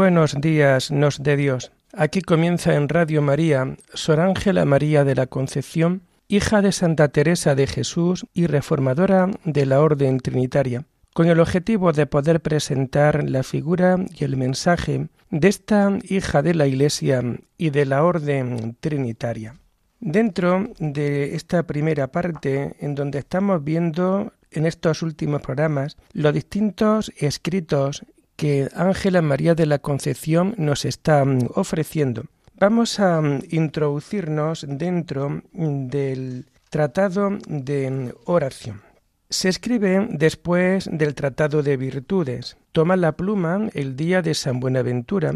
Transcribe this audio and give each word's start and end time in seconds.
Buenos 0.00 0.40
días, 0.40 0.90
nos 0.90 1.22
de 1.22 1.36
Dios. 1.36 1.72
Aquí 1.92 2.22
comienza 2.22 2.74
en 2.74 2.88
Radio 2.88 3.20
María 3.20 3.76
Sor 3.92 4.20
Ángela 4.20 4.64
María 4.64 5.04
de 5.04 5.14
la 5.14 5.26
Concepción, 5.26 6.00
hija 6.26 6.62
de 6.62 6.72
Santa 6.72 7.08
Teresa 7.08 7.54
de 7.54 7.66
Jesús 7.66 8.24
y 8.32 8.46
reformadora 8.46 9.30
de 9.44 9.66
la 9.66 9.82
Orden 9.82 10.18
Trinitaria, 10.18 10.86
con 11.12 11.28
el 11.28 11.38
objetivo 11.38 11.92
de 11.92 12.06
poder 12.06 12.40
presentar 12.40 13.28
la 13.28 13.42
figura 13.42 13.98
y 14.18 14.24
el 14.24 14.38
mensaje 14.38 15.08
de 15.28 15.48
esta 15.48 15.98
hija 16.08 16.40
de 16.40 16.54
la 16.54 16.66
Iglesia 16.66 17.22
y 17.58 17.68
de 17.68 17.84
la 17.84 18.02
Orden 18.02 18.78
Trinitaria. 18.80 19.56
Dentro 20.00 20.70
de 20.78 21.34
esta 21.34 21.64
primera 21.64 22.10
parte, 22.10 22.74
en 22.80 22.94
donde 22.94 23.18
estamos 23.18 23.62
viendo 23.62 24.32
en 24.50 24.64
estos 24.64 25.02
últimos 25.02 25.42
programas 25.42 25.98
los 26.14 26.32
distintos 26.32 27.12
escritos 27.18 28.02
que 28.40 28.68
Ángela 28.74 29.20
María 29.20 29.54
de 29.54 29.66
la 29.66 29.80
Concepción 29.80 30.54
nos 30.56 30.86
está 30.86 31.26
mm, 31.26 31.50
ofreciendo. 31.56 32.24
Vamos 32.58 32.98
a 32.98 33.20
mm, 33.20 33.42
introducirnos 33.50 34.64
dentro 34.66 35.42
mm, 35.52 35.88
del 35.88 36.46
tratado 36.70 37.36
de 37.46 38.14
oración. 38.24 38.80
Se 39.28 39.50
escribe 39.50 40.08
después 40.08 40.88
del 40.90 41.14
tratado 41.14 41.62
de 41.62 41.76
virtudes. 41.76 42.56
Toma 42.72 42.96
la 42.96 43.12
pluma 43.12 43.68
el 43.74 43.94
día 43.94 44.22
de 44.22 44.32
San 44.32 44.58
Buenaventura, 44.58 45.34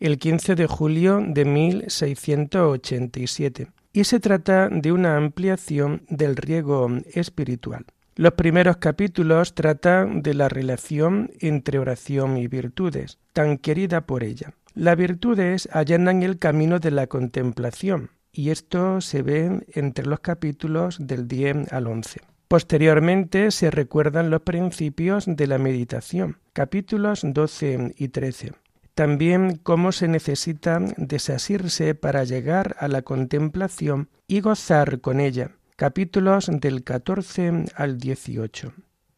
el 0.00 0.18
15 0.18 0.56
de 0.56 0.66
julio 0.66 1.22
de 1.24 1.44
1687, 1.44 3.68
y 3.92 4.02
se 4.02 4.18
trata 4.18 4.68
de 4.68 4.90
una 4.90 5.16
ampliación 5.16 6.02
del 6.08 6.34
riego 6.34 6.88
espiritual. 7.14 7.86
Los 8.14 8.34
primeros 8.34 8.76
capítulos 8.76 9.54
tratan 9.54 10.20
de 10.20 10.34
la 10.34 10.50
relación 10.50 11.30
entre 11.40 11.78
oración 11.78 12.36
y 12.36 12.46
virtudes, 12.46 13.18
tan 13.32 13.56
querida 13.56 14.02
por 14.02 14.22
ella. 14.22 14.52
Las 14.74 14.98
virtudes 14.98 15.66
allanan 15.72 16.22
el 16.22 16.38
camino 16.38 16.78
de 16.78 16.90
la 16.90 17.06
contemplación, 17.06 18.10
y 18.30 18.50
esto 18.50 19.00
se 19.00 19.22
ve 19.22 19.66
entre 19.72 20.04
los 20.04 20.20
capítulos 20.20 20.98
del 21.00 21.26
10 21.26 21.72
al 21.72 21.86
11. 21.86 22.20
Posteriormente 22.48 23.50
se 23.50 23.70
recuerdan 23.70 24.28
los 24.28 24.42
principios 24.42 25.24
de 25.26 25.46
la 25.46 25.56
meditación, 25.56 26.36
capítulos 26.52 27.22
12 27.24 27.94
y 27.96 28.08
13. 28.08 28.52
También 28.94 29.56
cómo 29.62 29.90
se 29.90 30.06
necesita 30.06 30.80
desasirse 30.98 31.94
para 31.94 32.24
llegar 32.24 32.76
a 32.78 32.88
la 32.88 33.00
contemplación 33.00 34.10
y 34.28 34.40
gozar 34.40 35.00
con 35.00 35.18
ella, 35.18 35.52
capítulos 35.76 36.50
del 36.52 36.84
14 36.84 37.66
al 37.74 37.98
18. 37.98 38.72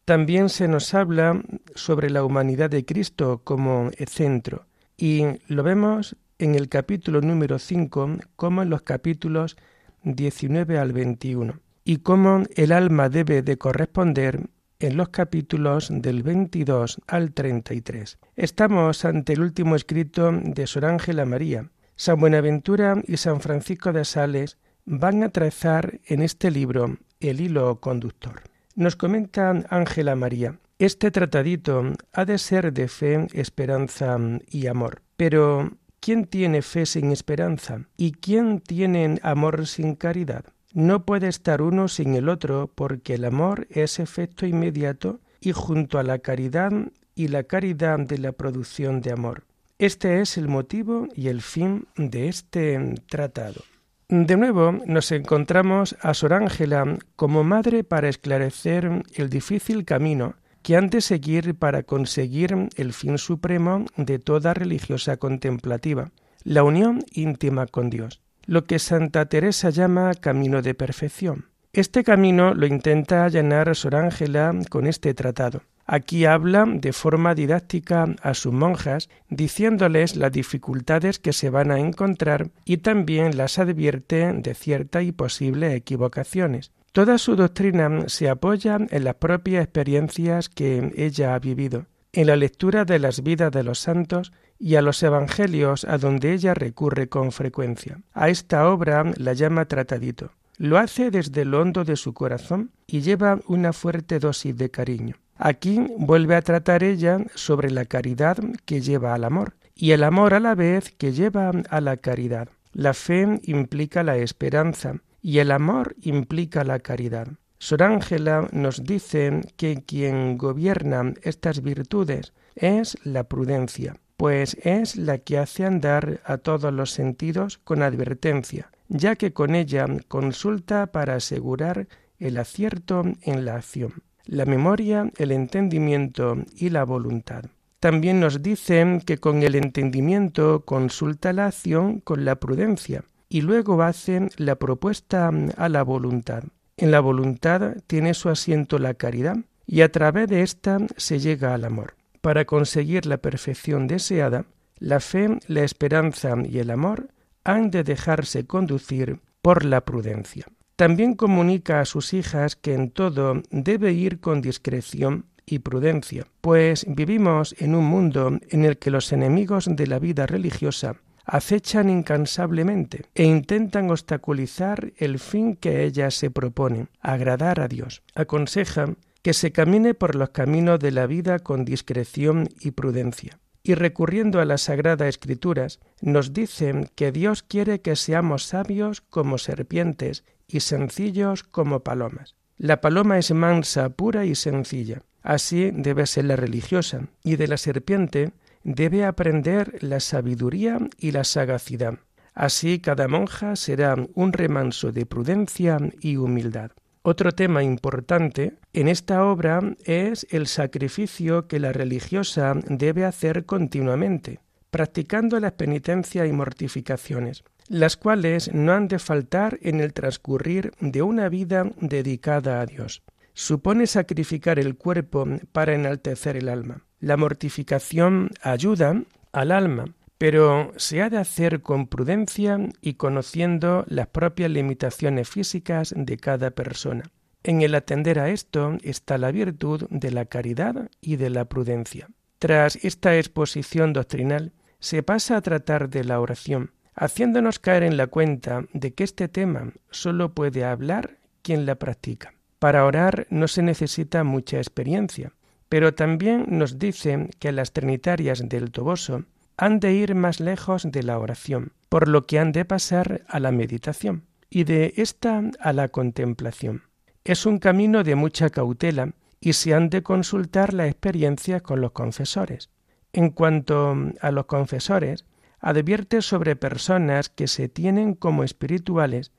También 0.05 0.49
se 0.49 0.67
nos 0.67 0.93
habla 0.93 1.41
sobre 1.73 2.09
la 2.09 2.23
humanidad 2.23 2.69
de 2.69 2.85
Cristo 2.85 3.41
como 3.43 3.91
centro 4.07 4.67
y 4.97 5.23
lo 5.47 5.63
vemos 5.63 6.15
en 6.37 6.55
el 6.55 6.69
capítulo 6.69 7.21
número 7.21 7.59
5 7.59 8.17
como 8.35 8.61
en 8.61 8.69
los 8.69 8.83
capítulos 8.83 9.57
19 10.03 10.77
al 10.77 10.93
21 10.93 11.59
y 11.83 11.97
cómo 11.97 12.43
el 12.55 12.71
alma 12.71 13.09
debe 13.09 13.41
de 13.41 13.57
corresponder 13.57 14.49
en 14.79 14.97
los 14.97 15.09
capítulos 15.09 15.89
del 15.91 16.23
22 16.23 17.01
al 17.07 17.33
33. 17.33 18.19
Estamos 18.35 19.05
ante 19.05 19.33
el 19.33 19.41
último 19.41 19.75
escrito 19.75 20.31
de 20.31 20.67
Sor 20.67 20.85
Ángela 20.85 21.25
María. 21.25 21.69
San 21.95 22.19
Buenaventura 22.19 23.01
y 23.07 23.17
San 23.17 23.39
Francisco 23.39 23.93
de 23.93 24.03
Sales 24.03 24.57
van 24.85 25.23
a 25.23 25.29
trazar 25.29 25.99
en 26.05 26.21
este 26.21 26.51
libro 26.51 26.97
el 27.19 27.41
hilo 27.41 27.79
conductor. 27.79 28.41
Nos 28.75 28.95
comenta 28.95 29.63
Ángela 29.69 30.15
María, 30.15 30.59
este 30.77 31.09
tratadito 31.09 31.93
ha 32.11 32.25
de 32.25 32.37
ser 32.37 32.73
de 32.73 32.89
fe, 32.89 33.27
esperanza 33.31 34.17
y 34.49 34.67
amor. 34.67 35.01
Pero, 35.15 35.71
¿quién 36.01 36.25
tiene 36.25 36.61
fe 36.61 36.85
sin 36.85 37.13
esperanza? 37.13 37.87
¿Y 37.95 38.11
quién 38.11 38.59
tiene 38.59 39.17
amor 39.23 39.67
sin 39.67 39.95
caridad? 39.95 40.43
No 40.73 41.05
puede 41.05 41.29
estar 41.29 41.61
uno 41.61 41.87
sin 41.87 42.13
el 42.15 42.27
otro 42.27 42.69
porque 42.75 43.13
el 43.13 43.23
amor 43.23 43.67
es 43.69 43.99
efecto 43.99 44.45
inmediato 44.45 45.21
y 45.39 45.53
junto 45.53 45.97
a 45.97 46.03
la 46.03 46.19
caridad 46.19 46.73
y 47.15 47.29
la 47.29 47.43
caridad 47.43 47.97
de 47.99 48.17
la 48.17 48.33
producción 48.33 48.99
de 48.99 49.13
amor. 49.13 49.45
Este 49.79 50.19
es 50.19 50.37
el 50.37 50.49
motivo 50.49 51.07
y 51.15 51.29
el 51.29 51.41
fin 51.41 51.87
de 51.95 52.27
este 52.27 52.95
tratado. 53.07 53.61
De 54.07 54.37
nuevo 54.37 54.71
nos 54.85 55.11
encontramos 55.11 55.95
a 56.01 56.13
Sor 56.13 56.33
Ángela 56.33 56.97
como 57.15 57.43
madre 57.43 57.83
para 57.83 58.09
esclarecer 58.09 59.03
el 59.15 59.29
difícil 59.29 59.85
camino 59.85 60.35
que 60.61 60.75
han 60.75 60.89
de 60.89 61.01
seguir 61.01 61.55
para 61.55 61.83
conseguir 61.83 62.55
el 62.75 62.93
fin 62.93 63.17
supremo 63.17 63.85
de 63.97 64.19
toda 64.19 64.53
religiosa 64.53 65.17
contemplativa, 65.17 66.11
la 66.43 66.63
unión 66.63 67.03
íntima 67.13 67.67
con 67.67 67.89
Dios 67.89 68.21
lo 68.45 68.65
que 68.65 68.79
Santa 68.79 69.25
Teresa 69.25 69.69
llama 69.69 70.13
camino 70.13 70.61
de 70.61 70.73
perfección. 70.73 71.45
Este 71.73 72.03
camino 72.03 72.53
lo 72.53 72.67
intenta 72.67 73.25
allanar 73.25 73.75
Sor 73.75 73.95
Ángela 73.95 74.53
con 74.69 74.87
este 74.87 75.13
tratado. 75.13 75.61
Aquí 75.85 76.25
habla 76.25 76.65
de 76.67 76.93
forma 76.93 77.35
didáctica 77.35 78.15
a 78.21 78.33
sus 78.33 78.51
monjas, 78.51 79.09
diciéndoles 79.29 80.15
las 80.15 80.31
dificultades 80.31 81.19
que 81.19 81.31
se 81.31 81.51
van 81.51 81.69
a 81.69 81.79
encontrar 81.79 82.49
y 82.65 82.77
también 82.77 83.37
las 83.37 83.59
advierte 83.59 84.33
de 84.33 84.55
ciertas 84.55 85.03
y 85.03 85.11
posibles 85.11 85.73
equivocaciones. 85.73 86.71
Toda 86.91 87.17
su 87.17 87.35
doctrina 87.35 88.05
se 88.07 88.29
apoya 88.29 88.79
en 88.89 89.03
las 89.03 89.15
propias 89.15 89.63
experiencias 89.63 90.49
que 90.49 90.91
ella 90.95 91.35
ha 91.35 91.39
vivido, 91.39 91.85
en 92.13 92.27
la 92.27 92.35
lectura 92.35 92.85
de 92.85 92.99
las 92.99 93.21
vidas 93.21 93.51
de 93.51 93.63
los 93.63 93.79
santos 93.79 94.31
y 94.57 94.75
a 94.75 94.81
los 94.81 95.03
evangelios 95.03 95.83
a 95.83 95.97
donde 95.97 96.33
ella 96.33 96.53
recurre 96.53 97.09
con 97.09 97.31
frecuencia. 97.31 97.99
A 98.13 98.29
esta 98.29 98.69
obra 98.69 99.03
la 99.17 99.33
llama 99.33 99.65
tratadito. 99.65 100.31
Lo 100.57 100.77
hace 100.77 101.11
desde 101.11 101.43
lo 101.43 101.61
hondo 101.61 101.83
de 101.83 101.97
su 101.97 102.13
corazón 102.13 102.71
y 102.87 103.01
lleva 103.01 103.39
una 103.45 103.73
fuerte 103.73 104.19
dosis 104.19 104.55
de 104.55 104.71
cariño. 104.71 105.17
Aquí 105.37 105.79
vuelve 105.97 106.35
a 106.35 106.41
tratar 106.41 106.83
ella 106.83 107.19
sobre 107.35 107.71
la 107.71 107.85
caridad 107.85 108.37
que 108.65 108.81
lleva 108.81 109.13
al 109.13 109.23
amor 109.23 109.55
y 109.75 109.91
el 109.91 110.03
amor 110.03 110.33
a 110.33 110.39
la 110.39 110.55
vez 110.55 110.91
que 110.91 111.11
lleva 111.11 111.51
a 111.69 111.81
la 111.81 111.97
caridad. 111.97 112.49
La 112.71 112.93
fe 112.93 113.39
implica 113.43 114.03
la 114.03 114.17
esperanza 114.17 115.01
y 115.21 115.39
el 115.39 115.51
amor 115.51 115.95
implica 116.01 116.63
la 116.63 116.79
caridad. 116.79 117.27
Sor 117.57 117.83
Ángela 117.83 118.47
nos 118.51 118.83
dice 118.83 119.41
que 119.57 119.83
quien 119.85 120.37
gobierna 120.37 121.13
estas 121.23 121.61
virtudes 121.61 122.33
es 122.55 122.97
la 123.03 123.23
prudencia 123.23 123.95
pues 124.17 124.57
es 124.63 124.95
la 124.95 125.17
que 125.17 125.37
hace 125.37 125.65
andar 125.65 126.21
a 126.25 126.37
todos 126.37 126.73
los 126.73 126.91
sentidos 126.91 127.57
con 127.57 127.81
advertencia, 127.81 128.71
ya 128.87 129.15
que 129.15 129.33
con 129.33 129.55
ella 129.55 129.85
consulta 130.07 130.87
para 130.87 131.15
asegurar 131.15 131.87
el 132.19 132.37
acierto 132.37 133.03
en 133.21 133.45
la 133.45 133.55
acción, 133.55 134.03
la 134.25 134.45
memoria, 134.45 135.11
el 135.17 135.31
entendimiento 135.31 136.37
y 136.55 136.69
la 136.69 136.83
voluntad. 136.83 137.45
También 137.79 138.19
nos 138.19 138.41
dicen 138.41 139.01
que 139.01 139.17
con 139.17 139.43
el 139.43 139.55
entendimiento 139.55 140.61
consulta 140.65 141.33
la 141.33 141.47
acción 141.47 141.99
con 141.99 142.25
la 142.25 142.35
prudencia 142.35 143.03
y 143.29 143.41
luego 143.41 143.81
hace 143.83 144.29
la 144.37 144.55
propuesta 144.55 145.31
a 145.57 145.69
la 145.69 145.83
voluntad. 145.83 146.43
En 146.77 146.91
la 146.91 146.99
voluntad 146.99 147.77
tiene 147.87 148.13
su 148.13 148.29
asiento 148.29 148.79
la 148.79 148.95
caridad 148.95 149.37
y 149.67 149.81
a 149.81 149.91
través 149.91 150.27
de 150.27 150.41
ésta 150.41 150.79
se 150.97 151.19
llega 151.19 151.53
al 151.53 151.65
amor. 151.65 151.95
Para 152.21 152.45
conseguir 152.45 153.05
la 153.05 153.17
perfección 153.17 153.87
deseada, 153.87 154.45
la 154.79 154.99
fe, 154.99 155.39
la 155.47 155.63
esperanza 155.63 156.35
y 156.43 156.59
el 156.59 156.71
amor 156.71 157.09
han 157.43 157.69
de 157.71 157.83
dejarse 157.83 158.45
conducir 158.45 159.19
por 159.41 159.63
la 159.63 159.81
prudencia. 159.81 160.47
También 160.75 161.13
comunica 161.13 161.79
a 161.79 161.85
sus 161.85 162.13
hijas 162.13 162.55
que 162.55 162.73
en 162.73 162.91
todo 162.91 163.41
debe 163.49 163.93
ir 163.93 164.19
con 164.19 164.41
discreción 164.41 165.25
y 165.45 165.59
prudencia, 165.59 166.27
pues 166.41 166.85
vivimos 166.87 167.55
en 167.59 167.75
un 167.75 167.85
mundo 167.85 168.39
en 168.49 168.65
el 168.65 168.77
que 168.77 168.91
los 168.91 169.13
enemigos 169.13 169.67
de 169.69 169.87
la 169.87 169.99
vida 169.99 170.25
religiosa 170.25 170.95
acechan 171.25 171.89
incansablemente 171.89 173.05
e 173.15 173.23
intentan 173.23 173.89
obstaculizar 173.89 174.93
el 174.97 175.19
fin 175.19 175.55
que 175.55 175.83
ellas 175.83 176.13
se 176.15 176.29
proponen, 176.29 176.89
agradar 176.99 177.59
a 177.59 177.67
Dios. 177.67 178.03
Aconsejan 178.13 178.97
que 179.21 179.33
se 179.33 179.51
camine 179.51 179.93
por 179.93 180.15
los 180.15 180.29
caminos 180.29 180.79
de 180.79 180.91
la 180.91 181.07
vida 181.07 181.39
con 181.39 181.65
discreción 181.65 182.49
y 182.59 182.71
prudencia. 182.71 183.39
Y 183.63 183.73
recurriendo 183.73 184.39
a 184.39 184.45
las 184.45 184.61
Sagradas 184.61 185.07
Escrituras, 185.07 185.79
nos 185.99 186.33
dicen 186.33 186.91
que 186.93 187.11
Dios 187.11 187.41
quiere 187.41 187.81
que 187.81 187.95
seamos 187.95 188.43
sabios 188.43 189.01
como 189.01 189.39
serpientes 189.39 190.23
y 190.47 190.59
sencillos 190.61 191.43
como 191.43 191.81
palomas. 191.81 192.35
La 192.57 192.81
paloma 192.81 193.17
es 193.17 193.31
mansa, 193.31 193.89
pura 193.89 194.25
y 194.25 194.35
sencilla. 194.35 195.01
Así 195.21 195.71
debe 195.73 196.05
ser 196.05 196.25
la 196.25 196.35
religiosa, 196.35 197.07
y 197.23 197.35
de 197.35 197.47
la 197.47 197.57
serpiente 197.57 198.31
debe 198.63 199.05
aprender 199.05 199.77
la 199.81 199.99
sabiduría 199.99 200.79
y 200.97 201.11
la 201.11 201.23
sagacidad. 201.23 201.99
Así 202.33 202.79
cada 202.79 203.07
monja 203.07 203.55
será 203.55 203.95
un 204.13 204.33
remanso 204.33 204.91
de 204.91 205.05
prudencia 205.05 205.77
y 206.01 206.17
humildad. 206.17 206.71
Otro 207.01 207.31
tema 207.33 207.63
importante 207.63 208.55
en 208.73 208.87
esta 208.87 209.25
obra 209.25 209.61
es 209.85 210.25
el 210.31 210.47
sacrificio 210.47 211.47
que 211.47 211.59
la 211.59 211.71
religiosa 211.71 212.55
debe 212.67 213.05
hacer 213.05 213.45
continuamente, 213.45 214.39
practicando 214.71 215.39
las 215.39 215.53
penitencias 215.53 216.27
y 216.27 216.31
mortificaciones, 216.31 217.43
las 217.67 217.97
cuales 217.97 218.53
no 218.53 218.73
han 218.73 218.87
de 218.87 218.99
faltar 218.99 219.57
en 219.61 219.79
el 219.79 219.93
transcurrir 219.93 220.71
de 220.79 221.01
una 221.01 221.29
vida 221.29 221.71
dedicada 221.79 222.61
a 222.61 222.65
Dios. 222.65 223.03
Supone 223.33 223.87
sacrificar 223.87 224.59
el 224.59 224.75
cuerpo 224.75 225.25
para 225.51 225.73
enaltecer 225.73 226.37
el 226.37 226.49
alma. 226.49 226.85
La 226.99 227.17
mortificación 227.17 228.29
ayuda 228.41 229.03
al 229.31 229.51
alma, 229.51 229.93
pero 230.17 230.71
se 230.77 231.01
ha 231.01 231.09
de 231.09 231.17
hacer 231.17 231.61
con 231.61 231.87
prudencia 231.87 232.57
y 232.81 232.93
conociendo 232.93 233.83
las 233.87 234.07
propias 234.07 234.49
limitaciones 234.49 235.27
físicas 235.27 235.93
de 235.95 236.17
cada 236.17 236.51
persona. 236.51 237.11
En 237.43 237.61
el 237.61 237.75
atender 237.75 238.19
a 238.19 238.29
esto 238.29 238.77
está 238.81 239.17
la 239.17 239.31
virtud 239.31 239.85
de 239.89 240.11
la 240.11 240.25
caridad 240.25 240.89
y 241.01 241.17
de 241.17 241.29
la 241.29 241.45
prudencia. 241.45 242.07
Tras 242.39 242.77
esta 242.77 243.17
exposición 243.17 243.93
doctrinal, 243.93 244.53
se 244.79 245.03
pasa 245.03 245.37
a 245.37 245.41
tratar 245.41 245.89
de 245.89 246.03
la 246.03 246.19
oración, 246.19 246.71
haciéndonos 246.95 247.59
caer 247.59 247.83
en 247.83 247.97
la 247.97 248.07
cuenta 248.07 248.65
de 248.73 248.93
que 248.93 249.03
este 249.03 249.27
tema 249.27 249.73
solo 249.91 250.33
puede 250.33 250.63
hablar 250.63 251.17
quien 251.41 251.65
la 251.65 251.75
practica. 251.75 252.33
Para 252.59 252.85
orar 252.85 253.27
no 253.29 253.47
se 253.47 253.61
necesita 253.61 254.23
mucha 254.23 254.57
experiencia, 254.57 255.33
pero 255.69 255.93
también 255.93 256.45
nos 256.47 256.79
dice 256.79 257.29
que 257.39 257.51
las 257.51 257.73
trinitarias 257.73 258.47
del 258.47 258.71
Toboso 258.71 259.25
han 259.57 259.79
de 259.79 259.93
ir 259.93 260.15
más 260.15 260.39
lejos 260.39 260.83
de 260.89 261.03
la 261.03 261.19
oración, 261.19 261.73
por 261.89 262.07
lo 262.07 262.25
que 262.25 262.39
han 262.39 262.51
de 262.51 262.65
pasar 262.65 263.23
a 263.27 263.39
la 263.39 263.51
meditación 263.51 264.23
y 264.49 264.63
de 264.63 264.93
esta 264.97 265.41
a 265.59 265.73
la 265.73 265.89
contemplación. 265.89 266.83
Es 267.23 267.45
un 267.45 267.59
camino 267.59 268.03
de 268.03 268.15
mucha 268.15 268.49
cautela 268.49 269.13
y 269.39 269.53
se 269.53 269.73
han 269.73 269.89
de 269.89 270.03
consultar 270.03 270.73
la 270.73 270.87
experiencia 270.87 271.59
con 271.59 271.81
los 271.81 271.91
confesores. 271.91 272.69
En 273.13 273.29
cuanto 273.29 273.95
a 274.21 274.31
los 274.31 274.45
confesores, 274.45 275.25
advierte 275.65 276.21
sobre 276.21 276.55
personas 276.55 277.29
que 277.29 277.47
se 277.47 277.67
tienen 277.67 278.13
como 278.13 278.43
espirituales 278.43 279.31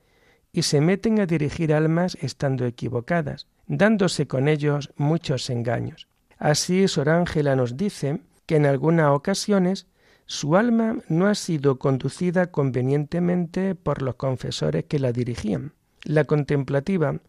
y 0.51 0.63
se 0.63 0.81
meten 0.81 1.21
a 1.21 1.25
dirigir 1.25 1.73
almas 1.73 2.17
estando 2.19 2.65
equivocadas, 2.65 3.47
dándose 3.65 4.27
con 4.27 4.49
ellos 4.49 4.91
muchos 4.97 5.49
engaños. 5.49 6.09
Así 6.37 6.85
Sor 6.89 7.07
Ángela 7.07 7.55
nos 7.55 7.77
dice 7.77 8.19
que 8.45 8.57
en 8.57 8.65
algunas 8.65 9.11
ocasiones 9.11 9.87
su 10.25 10.57
alma 10.57 10.97
no 11.07 11.27
ha 11.27 11.35
sido 11.35 11.79
conducida 11.79 12.47
convenientemente 12.47 13.73
por 13.73 14.01
los 14.01 14.15
confesores 14.15 14.83
que 14.83 14.99
la 14.99 15.13
dirigían. 15.13 15.75
La 16.03 16.25
contemplativa 16.25 17.21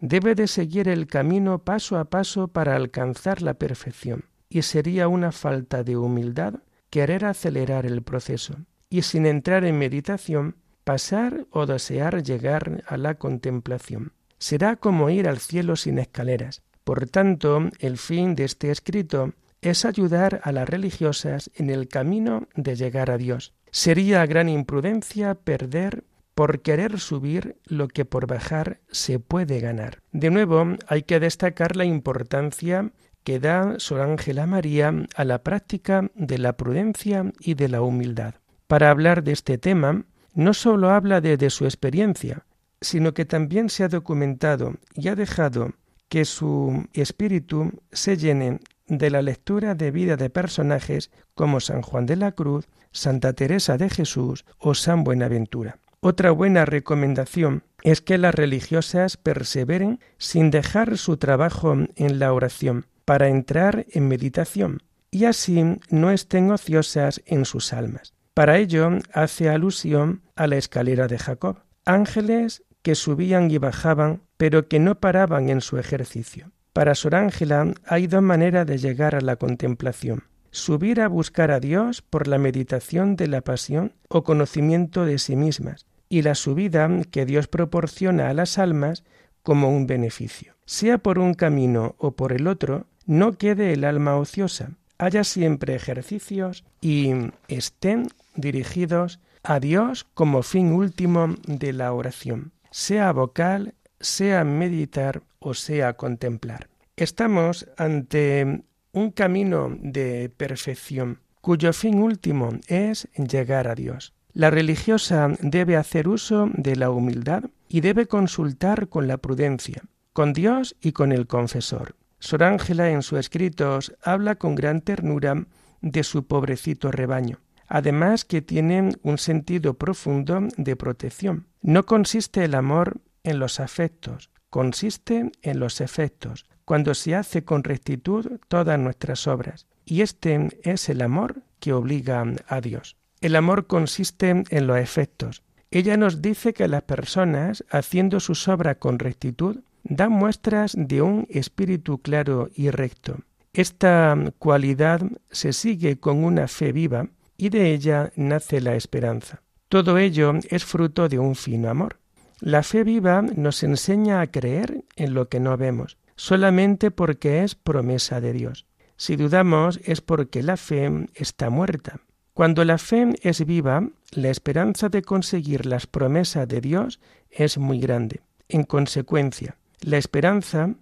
debe 0.00 0.34
de 0.34 0.46
seguir 0.46 0.88
el 0.88 1.06
camino 1.08 1.58
paso 1.58 1.98
a 1.98 2.06
paso 2.06 2.48
para 2.48 2.74
alcanzar 2.74 3.42
la 3.42 3.52
perfección, 3.52 4.24
y 4.48 4.62
sería 4.62 5.08
una 5.08 5.30
falta 5.30 5.84
de 5.84 5.98
humildad 5.98 6.54
querer 6.96 7.26
acelerar 7.26 7.84
el 7.84 8.00
proceso, 8.00 8.54
y 8.88 9.02
sin 9.02 9.26
entrar 9.26 9.66
en 9.66 9.76
meditación, 9.76 10.56
pasar 10.82 11.46
o 11.50 11.66
desear 11.66 12.22
llegar 12.22 12.82
a 12.86 12.96
la 12.96 13.16
contemplación. 13.16 14.14
Será 14.38 14.76
como 14.76 15.10
ir 15.10 15.28
al 15.28 15.36
cielo 15.36 15.76
sin 15.76 15.98
escaleras, 15.98 16.62
por 16.84 17.06
tanto, 17.06 17.68
el 17.80 17.98
fin 17.98 18.34
de 18.34 18.44
este 18.44 18.70
escrito 18.70 19.34
es 19.60 19.84
ayudar 19.84 20.40
a 20.42 20.52
las 20.52 20.66
religiosas 20.66 21.50
en 21.54 21.68
el 21.68 21.86
camino 21.86 22.48
de 22.54 22.76
llegar 22.76 23.10
a 23.10 23.18
Dios. 23.18 23.52
Sería 23.70 24.24
gran 24.24 24.48
imprudencia 24.48 25.34
perder 25.34 26.02
por 26.34 26.62
querer 26.62 26.98
subir 26.98 27.56
lo 27.66 27.88
que 27.88 28.06
por 28.06 28.26
bajar 28.26 28.80
se 28.90 29.18
puede 29.18 29.60
ganar. 29.60 30.00
De 30.12 30.30
nuevo, 30.30 30.64
hay 30.86 31.02
que 31.02 31.20
destacar 31.20 31.76
la 31.76 31.84
importancia 31.84 32.90
que 33.26 33.40
da 33.40 33.74
Sor 33.78 34.02
Ángela 34.02 34.46
María 34.46 34.94
a 35.16 35.24
la 35.24 35.42
práctica 35.42 36.12
de 36.14 36.38
la 36.38 36.56
prudencia 36.56 37.32
y 37.40 37.54
de 37.54 37.68
la 37.68 37.82
humildad. 37.82 38.36
Para 38.68 38.88
hablar 38.88 39.24
de 39.24 39.32
este 39.32 39.58
tema, 39.58 40.04
no 40.32 40.54
sólo 40.54 40.90
habla 40.90 41.20
de 41.20 41.50
su 41.50 41.64
experiencia, 41.64 42.46
sino 42.80 43.14
que 43.14 43.24
también 43.24 43.68
se 43.68 43.82
ha 43.82 43.88
documentado 43.88 44.74
y 44.94 45.08
ha 45.08 45.16
dejado 45.16 45.72
que 46.08 46.24
su 46.24 46.86
espíritu 46.92 47.72
se 47.90 48.16
llene 48.16 48.60
de 48.86 49.10
la 49.10 49.22
lectura 49.22 49.74
de 49.74 49.90
vida 49.90 50.16
de 50.16 50.30
personajes 50.30 51.10
como 51.34 51.58
San 51.58 51.82
Juan 51.82 52.06
de 52.06 52.14
la 52.14 52.30
Cruz, 52.30 52.68
Santa 52.92 53.32
Teresa 53.32 53.76
de 53.76 53.90
Jesús 53.90 54.44
o 54.56 54.74
San 54.74 55.02
Buenaventura. 55.02 55.80
Otra 55.98 56.30
buena 56.30 56.64
recomendación 56.64 57.64
es 57.82 58.02
que 58.02 58.18
las 58.18 58.36
religiosas 58.36 59.16
perseveren 59.16 59.98
sin 60.16 60.52
dejar 60.52 60.96
su 60.96 61.16
trabajo 61.16 61.74
en 61.96 62.20
la 62.20 62.32
oración 62.32 62.86
para 63.06 63.28
entrar 63.28 63.86
en 63.88 64.08
meditación 64.08 64.82
y 65.10 65.24
así 65.24 65.64
no 65.88 66.10
estén 66.10 66.50
ociosas 66.50 67.22
en 67.24 67.46
sus 67.46 67.72
almas. 67.72 68.12
Para 68.34 68.58
ello 68.58 68.90
hace 69.14 69.48
alusión 69.48 70.20
a 70.34 70.46
la 70.46 70.56
escalera 70.56 71.06
de 71.06 71.18
Jacob. 71.18 71.60
Ángeles 71.86 72.64
que 72.82 72.94
subían 72.94 73.50
y 73.50 73.56
bajaban, 73.56 74.20
pero 74.36 74.68
que 74.68 74.78
no 74.78 75.00
paraban 75.00 75.48
en 75.48 75.62
su 75.62 75.78
ejercicio. 75.78 76.52
Para 76.74 76.94
Sor 76.94 77.14
Ángela 77.14 77.72
hay 77.86 78.06
dos 78.06 78.20
maneras 78.20 78.66
de 78.66 78.76
llegar 78.76 79.14
a 79.14 79.22
la 79.22 79.36
contemplación. 79.36 80.24
Subir 80.50 81.00
a 81.00 81.08
buscar 81.08 81.50
a 81.50 81.60
Dios 81.60 82.02
por 82.02 82.28
la 82.28 82.38
meditación 82.38 83.16
de 83.16 83.28
la 83.28 83.40
pasión 83.40 83.94
o 84.08 84.22
conocimiento 84.24 85.06
de 85.06 85.18
sí 85.18 85.36
mismas, 85.36 85.86
y 86.08 86.22
la 86.22 86.34
subida 86.34 86.88
que 87.10 87.24
Dios 87.24 87.48
proporciona 87.48 88.28
a 88.28 88.34
las 88.34 88.58
almas 88.58 89.04
como 89.42 89.70
un 89.70 89.86
beneficio. 89.86 90.54
Sea 90.66 90.98
por 90.98 91.18
un 91.18 91.34
camino 91.34 91.94
o 91.98 92.16
por 92.16 92.32
el 92.32 92.46
otro, 92.46 92.86
no 93.06 93.38
quede 93.38 93.72
el 93.72 93.84
alma 93.84 94.16
ociosa, 94.16 94.70
haya 94.98 95.24
siempre 95.24 95.74
ejercicios 95.74 96.64
y 96.80 97.12
estén 97.48 98.08
dirigidos 98.34 99.20
a 99.42 99.60
Dios 99.60 100.06
como 100.14 100.42
fin 100.42 100.72
último 100.72 101.34
de 101.46 101.72
la 101.72 101.92
oración 101.92 102.52
sea 102.76 103.10
vocal, 103.12 103.72
sea 104.00 104.44
meditar 104.44 105.22
o 105.38 105.54
sea 105.54 105.94
contemplar. 105.94 106.68
Estamos 106.94 107.66
ante 107.78 108.64
un 108.92 109.10
camino 109.12 109.74
de 109.80 110.30
perfección 110.36 111.20
cuyo 111.40 111.72
fin 111.72 112.00
último 112.00 112.50
es 112.68 113.08
llegar 113.14 113.66
a 113.66 113.74
Dios. 113.74 114.12
La 114.34 114.50
religiosa 114.50 115.30
debe 115.40 115.76
hacer 115.76 116.06
uso 116.06 116.50
de 116.52 116.76
la 116.76 116.90
humildad 116.90 117.44
y 117.66 117.80
debe 117.80 118.04
consultar 118.04 118.88
con 118.90 119.08
la 119.08 119.16
prudencia, 119.16 119.82
con 120.12 120.34
Dios 120.34 120.76
y 120.82 120.92
con 120.92 121.12
el 121.12 121.26
confesor. 121.26 121.94
Sor 122.26 122.44
Ángela 122.44 122.90
en 122.90 123.02
sus 123.02 123.18
escritos 123.18 123.94
habla 124.02 124.34
con 124.34 124.54
gran 124.54 124.80
ternura 124.80 125.46
de 125.80 126.02
su 126.02 126.26
pobrecito 126.26 126.90
rebaño 126.90 127.40
además 127.68 128.24
que 128.24 128.42
tienen 128.42 128.98
un 129.02 129.18
sentido 129.18 129.74
profundo 129.74 130.40
de 130.56 130.76
protección. 130.76 131.46
No 131.62 131.84
consiste 131.84 132.44
el 132.44 132.54
amor 132.54 133.00
en 133.24 133.38
los 133.38 133.60
afectos, 133.60 134.30
consiste 134.50 135.32
en 135.42 135.60
los 135.60 135.80
efectos, 135.80 136.46
cuando 136.64 136.94
se 136.94 137.14
hace 137.14 137.44
con 137.44 137.64
rectitud 137.64 138.40
todas 138.48 138.78
nuestras 138.78 139.26
obras. 139.26 139.66
Y 139.84 140.02
este 140.02 140.48
es 140.62 140.88
el 140.88 141.02
amor 141.02 141.42
que 141.60 141.72
obliga 141.72 142.24
a 142.48 142.60
Dios. 142.60 142.96
El 143.20 143.36
amor 143.36 143.66
consiste 143.66 144.30
en 144.30 144.66
los 144.66 144.78
efectos. 144.78 145.42
Ella 145.70 145.96
nos 145.96 146.22
dice 146.22 146.52
que 146.54 146.68
las 146.68 146.82
personas, 146.82 147.64
haciendo 147.70 148.20
sus 148.20 148.46
obras 148.48 148.76
con 148.76 148.98
rectitud, 148.98 149.60
dan 149.88 150.12
muestras 150.12 150.74
de 150.76 151.02
un 151.02 151.26
espíritu 151.30 151.98
claro 151.98 152.48
y 152.54 152.70
recto. 152.70 153.18
Esta 153.52 154.16
cualidad 154.38 155.02
se 155.30 155.52
sigue 155.52 155.98
con 155.98 156.24
una 156.24 156.48
fe 156.48 156.72
viva 156.72 157.08
y 157.36 157.48
de 157.48 157.72
ella 157.72 158.12
nace 158.16 158.60
la 158.60 158.76
esperanza. 158.76 159.42
Todo 159.68 159.98
ello 159.98 160.34
es 160.50 160.64
fruto 160.64 161.08
de 161.08 161.18
un 161.18 161.34
fino 161.34 161.70
amor. 161.70 161.98
La 162.40 162.62
fe 162.62 162.84
viva 162.84 163.22
nos 163.22 163.62
enseña 163.62 164.20
a 164.20 164.26
creer 164.26 164.84
en 164.94 165.14
lo 165.14 165.28
que 165.28 165.40
no 165.40 165.56
vemos, 165.56 165.96
solamente 166.16 166.90
porque 166.90 167.42
es 167.42 167.54
promesa 167.54 168.20
de 168.20 168.32
Dios. 168.32 168.66
Si 168.96 169.16
dudamos 169.16 169.80
es 169.84 170.00
porque 170.00 170.42
la 170.42 170.56
fe 170.56 170.90
está 171.14 171.50
muerta. 171.50 172.00
Cuando 172.34 172.64
la 172.64 172.76
fe 172.76 173.14
es 173.22 173.46
viva, 173.46 173.88
la 174.12 174.28
esperanza 174.28 174.90
de 174.90 175.00
conseguir 175.00 175.64
las 175.64 175.86
promesas 175.86 176.46
de 176.46 176.60
Dios 176.60 177.00
es 177.30 177.56
muy 177.56 177.80
grande. 177.80 178.20
En 178.48 178.64
consecuencia, 178.64 179.56
la 179.80 179.98
esperanza 179.98 180.74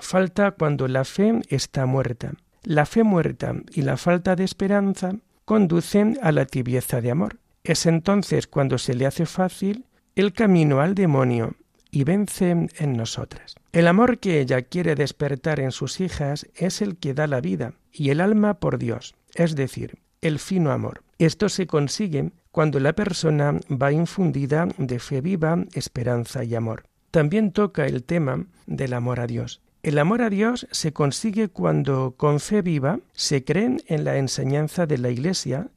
falta 0.00 0.52
cuando 0.52 0.88
la 0.88 1.04
fe 1.04 1.40
está 1.48 1.86
muerta. 1.86 2.32
La 2.62 2.86
fe 2.86 3.02
muerta 3.02 3.54
y 3.72 3.82
la 3.82 3.96
falta 3.96 4.36
de 4.36 4.44
esperanza 4.44 5.16
conducen 5.44 6.18
a 6.22 6.32
la 6.32 6.46
tibieza 6.46 7.00
de 7.00 7.10
amor. 7.10 7.38
Es 7.64 7.86
entonces 7.86 8.46
cuando 8.46 8.78
se 8.78 8.94
le 8.94 9.06
hace 9.06 9.26
fácil 9.26 9.86
el 10.14 10.32
camino 10.32 10.80
al 10.80 10.94
demonio 10.94 11.56
y 11.90 12.04
vence 12.04 12.50
en 12.50 12.96
nosotras. 12.96 13.54
El 13.72 13.86
amor 13.86 14.18
que 14.18 14.40
ella 14.40 14.62
quiere 14.62 14.94
despertar 14.94 15.60
en 15.60 15.72
sus 15.72 16.00
hijas 16.00 16.46
es 16.54 16.82
el 16.82 16.96
que 16.96 17.14
da 17.14 17.26
la 17.26 17.40
vida 17.40 17.74
y 17.92 18.10
el 18.10 18.20
alma 18.20 18.54
por 18.54 18.78
Dios, 18.78 19.14
es 19.34 19.54
decir, 19.54 19.98
el 20.20 20.38
fino 20.38 20.72
amor. 20.72 21.02
Esto 21.18 21.48
se 21.48 21.66
consigue 21.66 22.32
cuando 22.50 22.80
la 22.80 22.94
persona 22.94 23.58
va 23.70 23.92
infundida 23.92 24.68
de 24.78 24.98
fe 24.98 25.20
viva, 25.20 25.64
esperanza 25.74 26.44
y 26.44 26.54
amor. 26.54 26.84
También 27.12 27.52
toca 27.52 27.86
el 27.86 28.04
tema 28.04 28.46
del 28.66 28.94
amor 28.94 29.20
a 29.20 29.26
Dios. 29.26 29.60
El 29.82 29.98
amor 29.98 30.22
a 30.22 30.30
Dios 30.30 30.66
se 30.70 30.94
consigue 30.94 31.48
cuando 31.48 32.14
con 32.16 32.40
fe 32.40 32.62
viva 32.62 33.00
se 33.12 33.44
creen 33.44 33.82
en 33.86 34.04
la 34.04 34.16
enseñanza 34.16 34.86
de 34.86 34.96
la 34.96 35.10
Iglesia 35.10 35.68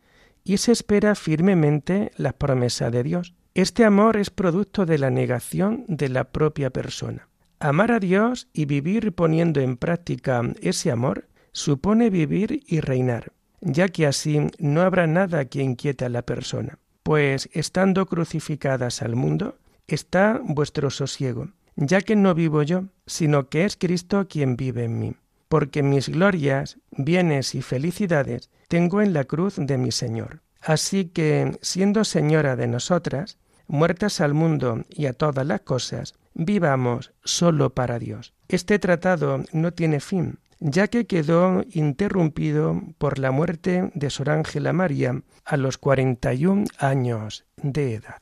y 0.46 0.58
se 0.58 0.72
espera 0.72 1.14
firmemente 1.14 2.12
las 2.16 2.34
promesas 2.36 2.90
de 2.94 3.04
Dios. 3.04 3.34
Este 3.54 3.84
amor 3.84 4.16
es 4.16 4.30
producto 4.30 4.86
de 4.86 4.98
la 4.98 5.10
negación 5.10 5.84
de 5.90 6.08
la 6.08 6.24
propia 6.24 6.70
persona. 6.70 7.28
Amar 7.60 7.92
a 7.92 8.00
Dios 8.00 8.48
y 8.54 8.64
vivir 8.66 9.12
poniendo 9.12 9.60
en 9.60 9.76
práctica 9.76 10.42
ese 10.62 10.90
amor 10.90 11.28
supone 11.52 12.10
vivir 12.10 12.64
y 12.66 12.80
reinar, 12.80 13.34
ya 13.60 13.90
que 13.90 14.08
así 14.08 14.40
no 14.58 14.82
habrá 14.82 15.06
nada 15.06 15.44
que 15.46 15.62
inquiete 15.62 16.06
a 16.06 16.10
la 16.10 16.22
persona, 16.22 16.80
pues 17.04 17.50
estando 17.52 18.06
crucificadas 18.06 19.02
al 19.02 19.18
mundo, 19.18 19.58
está 19.94 20.42
vuestro 20.44 20.90
sosiego 20.90 21.50
ya 21.76 22.02
que 22.02 22.16
no 22.16 22.34
vivo 22.34 22.64
yo, 22.64 22.86
sino 23.06 23.50
que 23.50 23.66
es 23.66 23.76
Cristo 23.78 24.28
quien 24.28 24.56
vive 24.56 24.86
en 24.86 25.00
mí, 25.00 25.16
porque 25.48 25.84
mis 25.84 26.10
glorias, 26.10 26.80
bienes 26.92 27.56
y 27.56 27.62
felicidades 27.62 28.50
tengo 28.68 29.02
en 29.02 29.14
la 29.14 29.26
cruz 29.26 29.56
de 29.58 29.78
mi 29.78 29.92
Señor. 29.92 30.42
Así 30.62 31.06
que, 31.06 31.58
siendo 31.62 32.04
Señora 32.04 32.56
de 32.56 32.68
nosotras, 32.68 33.38
muertas 33.68 34.22
al 34.22 34.34
mundo 34.34 34.84
y 34.90 35.06
a 35.06 35.14
todas 35.14 35.46
las 35.46 35.62
cosas, 35.62 36.16
vivamos 36.34 37.14
solo 37.24 37.74
para 37.74 38.00
Dios. 38.00 38.34
Este 38.48 38.80
tratado 38.80 39.44
no 39.52 39.74
tiene 39.74 40.00
fin, 40.00 40.40
ya 40.60 40.88
que 40.88 41.06
quedó 41.06 41.64
interrumpido 41.72 42.82
por 42.98 43.20
la 43.20 43.32
muerte 43.32 43.92
de 43.94 44.10
Sor 44.10 44.32
Ángela 44.32 44.74
María 44.74 45.22
a 45.44 45.58
los 45.58 45.78
41 45.78 46.66
años 46.80 47.46
de 47.58 47.96
edad. 47.96 48.22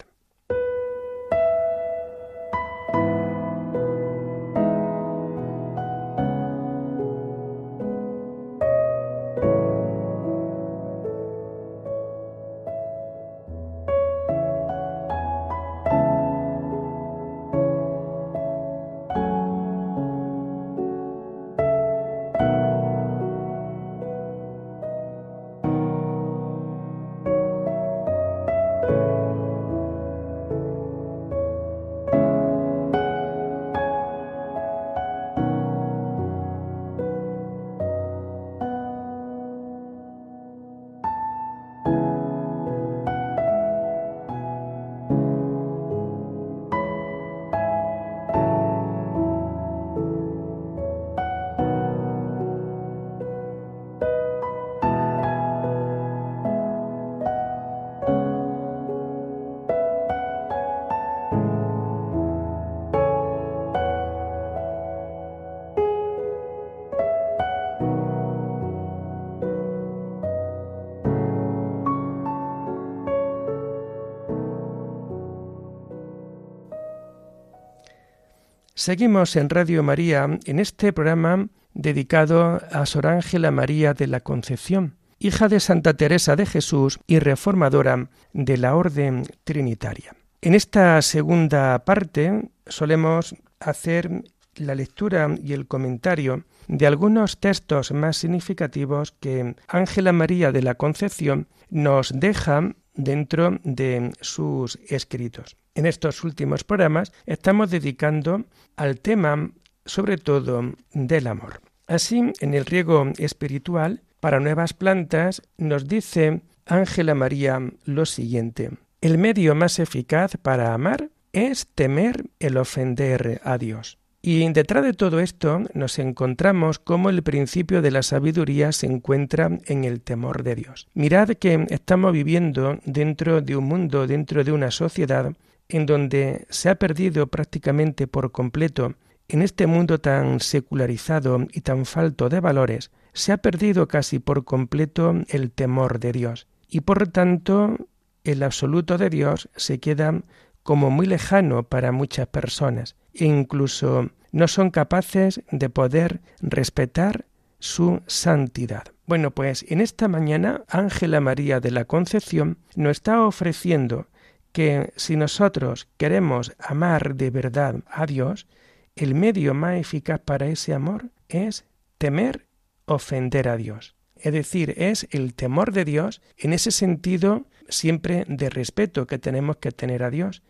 Seguimos 78.86 79.38
en 79.38 79.50
Radio 79.50 79.82
María 79.82 80.28
en 80.44 80.60
este 80.60 80.92
programa 80.92 81.48
dedicado 81.74 82.60
a 82.70 82.86
Sor 82.86 83.08
Ángela 83.08 83.50
María 83.50 83.94
de 83.94 84.08
la 84.08 84.20
Concepción, 84.20 84.98
hija 85.20 85.48
de 85.48 85.62
Santa 85.62 85.94
Teresa 85.94 86.36
de 86.36 86.46
Jesús 86.46 87.00
y 87.08 87.20
reformadora 87.20 88.10
de 88.34 88.58
la 88.58 88.75
Orden 88.75 89.24
Trinitaria. 89.46 90.18
En 90.42 90.54
esta 90.54 91.02
segunda 91.02 91.86
parte 91.86 92.50
solemos 92.68 93.36
hacer 93.62 94.25
la 94.56 94.75
lectura 94.75 95.34
y 95.42 95.54
el 95.54 95.66
comentario 95.66 96.44
de 96.68 96.86
algunos 96.86 97.40
textos 97.40 97.94
más 97.94 98.18
significativos 98.18 99.13
que 99.13 99.56
Ángela 99.70 100.12
María 100.12 100.52
de 100.52 100.62
la 100.62 100.75
Concepción 100.75 101.48
nos 101.70 102.12
deja 102.13 102.75
dentro 102.93 103.59
de 103.63 104.12
sus 104.21 104.79
escritos 104.88 105.57
en 105.75 105.85
estos 105.85 106.23
últimos 106.23 106.63
programas 106.63 107.12
estamos 107.25 107.71
dedicando 107.71 108.45
al 108.75 109.00
tema 109.00 109.51
sobre 109.85 110.17
todo 110.17 110.73
del 110.93 111.27
amor. 111.27 111.62
Así, 111.88 112.31
en 112.39 112.53
el 112.53 112.65
riego 112.65 113.12
espiritual 113.17 114.01
para 114.19 114.39
nuevas 114.39 114.73
plantas 114.73 115.41
nos 115.57 115.88
dice 115.88 116.41
Ángela 116.65 117.13
María 117.13 117.59
lo 117.83 118.05
siguiente. 118.05 118.71
El 119.01 119.17
medio 119.17 119.53
más 119.53 119.79
eficaz 119.79 120.38
para 120.41 120.73
amar 120.73 121.09
es 121.33 121.67
temer 121.67 122.25
el 122.39 122.57
ofender 122.57 123.41
a 123.43 123.57
Dios. 123.57 123.97
Y 124.25 124.50
detrás 124.53 124.86
de 124.86 124.94
todo 124.94 125.20
esto 125.20 125.63
nos 125.74 126.00
encontramos 126.00 126.80
cómo 126.80 127.10
el 127.10 127.24
principio 127.24 127.82
de 127.82 127.92
la 127.92 128.03
sabiduría 128.03 128.72
se 128.72 128.86
encuentra 128.86 129.50
en 129.65 129.84
el 129.84 130.00
temor 130.00 130.44
de 130.44 130.56
Dios. 130.56 130.88
Mirad 130.94 131.32
que 131.32 131.68
estamos 131.70 132.13
viviendo 132.13 132.80
dentro 132.86 133.42
de 133.42 133.58
un 133.58 133.65
mundo, 133.65 134.08
dentro 134.08 134.46
de 134.46 134.53
una 134.53 134.72
sociedad 134.72 135.34
en 135.68 135.86
donde 135.86 136.48
se 136.50 136.70
ha 136.70 136.75
perdido 136.75 137.27
prácticamente 137.27 138.08
por 138.08 138.32
completo, 138.32 138.96
en 139.27 139.42
este 139.42 139.68
mundo 139.68 140.00
tan 140.00 140.39
secularizado 140.39 141.46
y 141.51 141.60
tan 141.60 141.86
falto 141.86 142.30
de 142.30 142.39
valores, 142.39 142.92
se 143.12 143.34
ha 143.34 143.38
perdido 143.38 143.89
casi 143.89 144.20
por 144.20 144.46
completo 144.46 145.15
el 145.27 145.51
temor 145.51 146.00
de 146.00 146.13
Dios, 146.13 146.48
y 146.70 146.80
por 146.80 147.10
tanto 147.10 147.75
el 148.24 148.42
absoluto 148.42 148.98
de 148.98 149.10
Dios 149.10 149.50
se 149.58 149.80
queda 149.80 150.22
como 150.63 150.89
muy 150.89 151.05
lejano 151.05 151.63
para 151.63 151.91
muchas 151.91 152.27
personas, 152.27 152.96
e 153.13 153.25
incluso 153.25 154.10
no 154.32 154.48
son 154.48 154.72
capaces 154.72 155.41
de 155.51 155.70
poder 155.70 156.22
respetar 156.41 157.25
su 157.60 158.01
santidad. 158.08 158.84
Bueno, 159.05 159.32
pues 159.32 159.65
en 159.70 159.82
esta 159.82 160.08
mañana 160.08 160.63
Ángela 160.67 161.20
María 161.20 161.60
de 161.60 161.72
la 161.72 161.86
Concepción 161.86 162.58
nos 162.75 162.91
está 162.91 163.22
ofreciendo 163.25 164.08
que 164.51 164.93
si 164.96 165.15
nosotros 165.15 165.88
queremos 165.98 166.53
amar 166.60 167.15
de 167.15 167.29
verdad 167.29 167.75
a 167.88 168.05
Dios, 168.05 168.48
el 168.96 169.15
medio 169.15 169.53
más 169.53 169.79
eficaz 169.79 170.20
para 170.20 170.48
ese 170.48 170.74
amor 170.74 171.10
es 171.27 171.65
temer 171.98 172.48
ofender 172.86 173.50
a 173.50 173.58
Dios. 173.58 173.96
Es 174.15 174.32
decir, 174.32 174.74
es 174.77 175.08
el 175.12 175.34
temor 175.34 175.74
de 175.74 175.86
Dios 175.86 176.22
en 176.38 176.53
ese 176.53 176.72
sentido 176.72 177.46
siempre 177.67 178.25
de 178.27 178.50
respeto 178.50 179.08
que 179.08 179.20
tenemos 179.20 179.58
que 179.58 179.72
tener 179.72 180.03
a 180.03 180.10
Dios. 180.10 180.43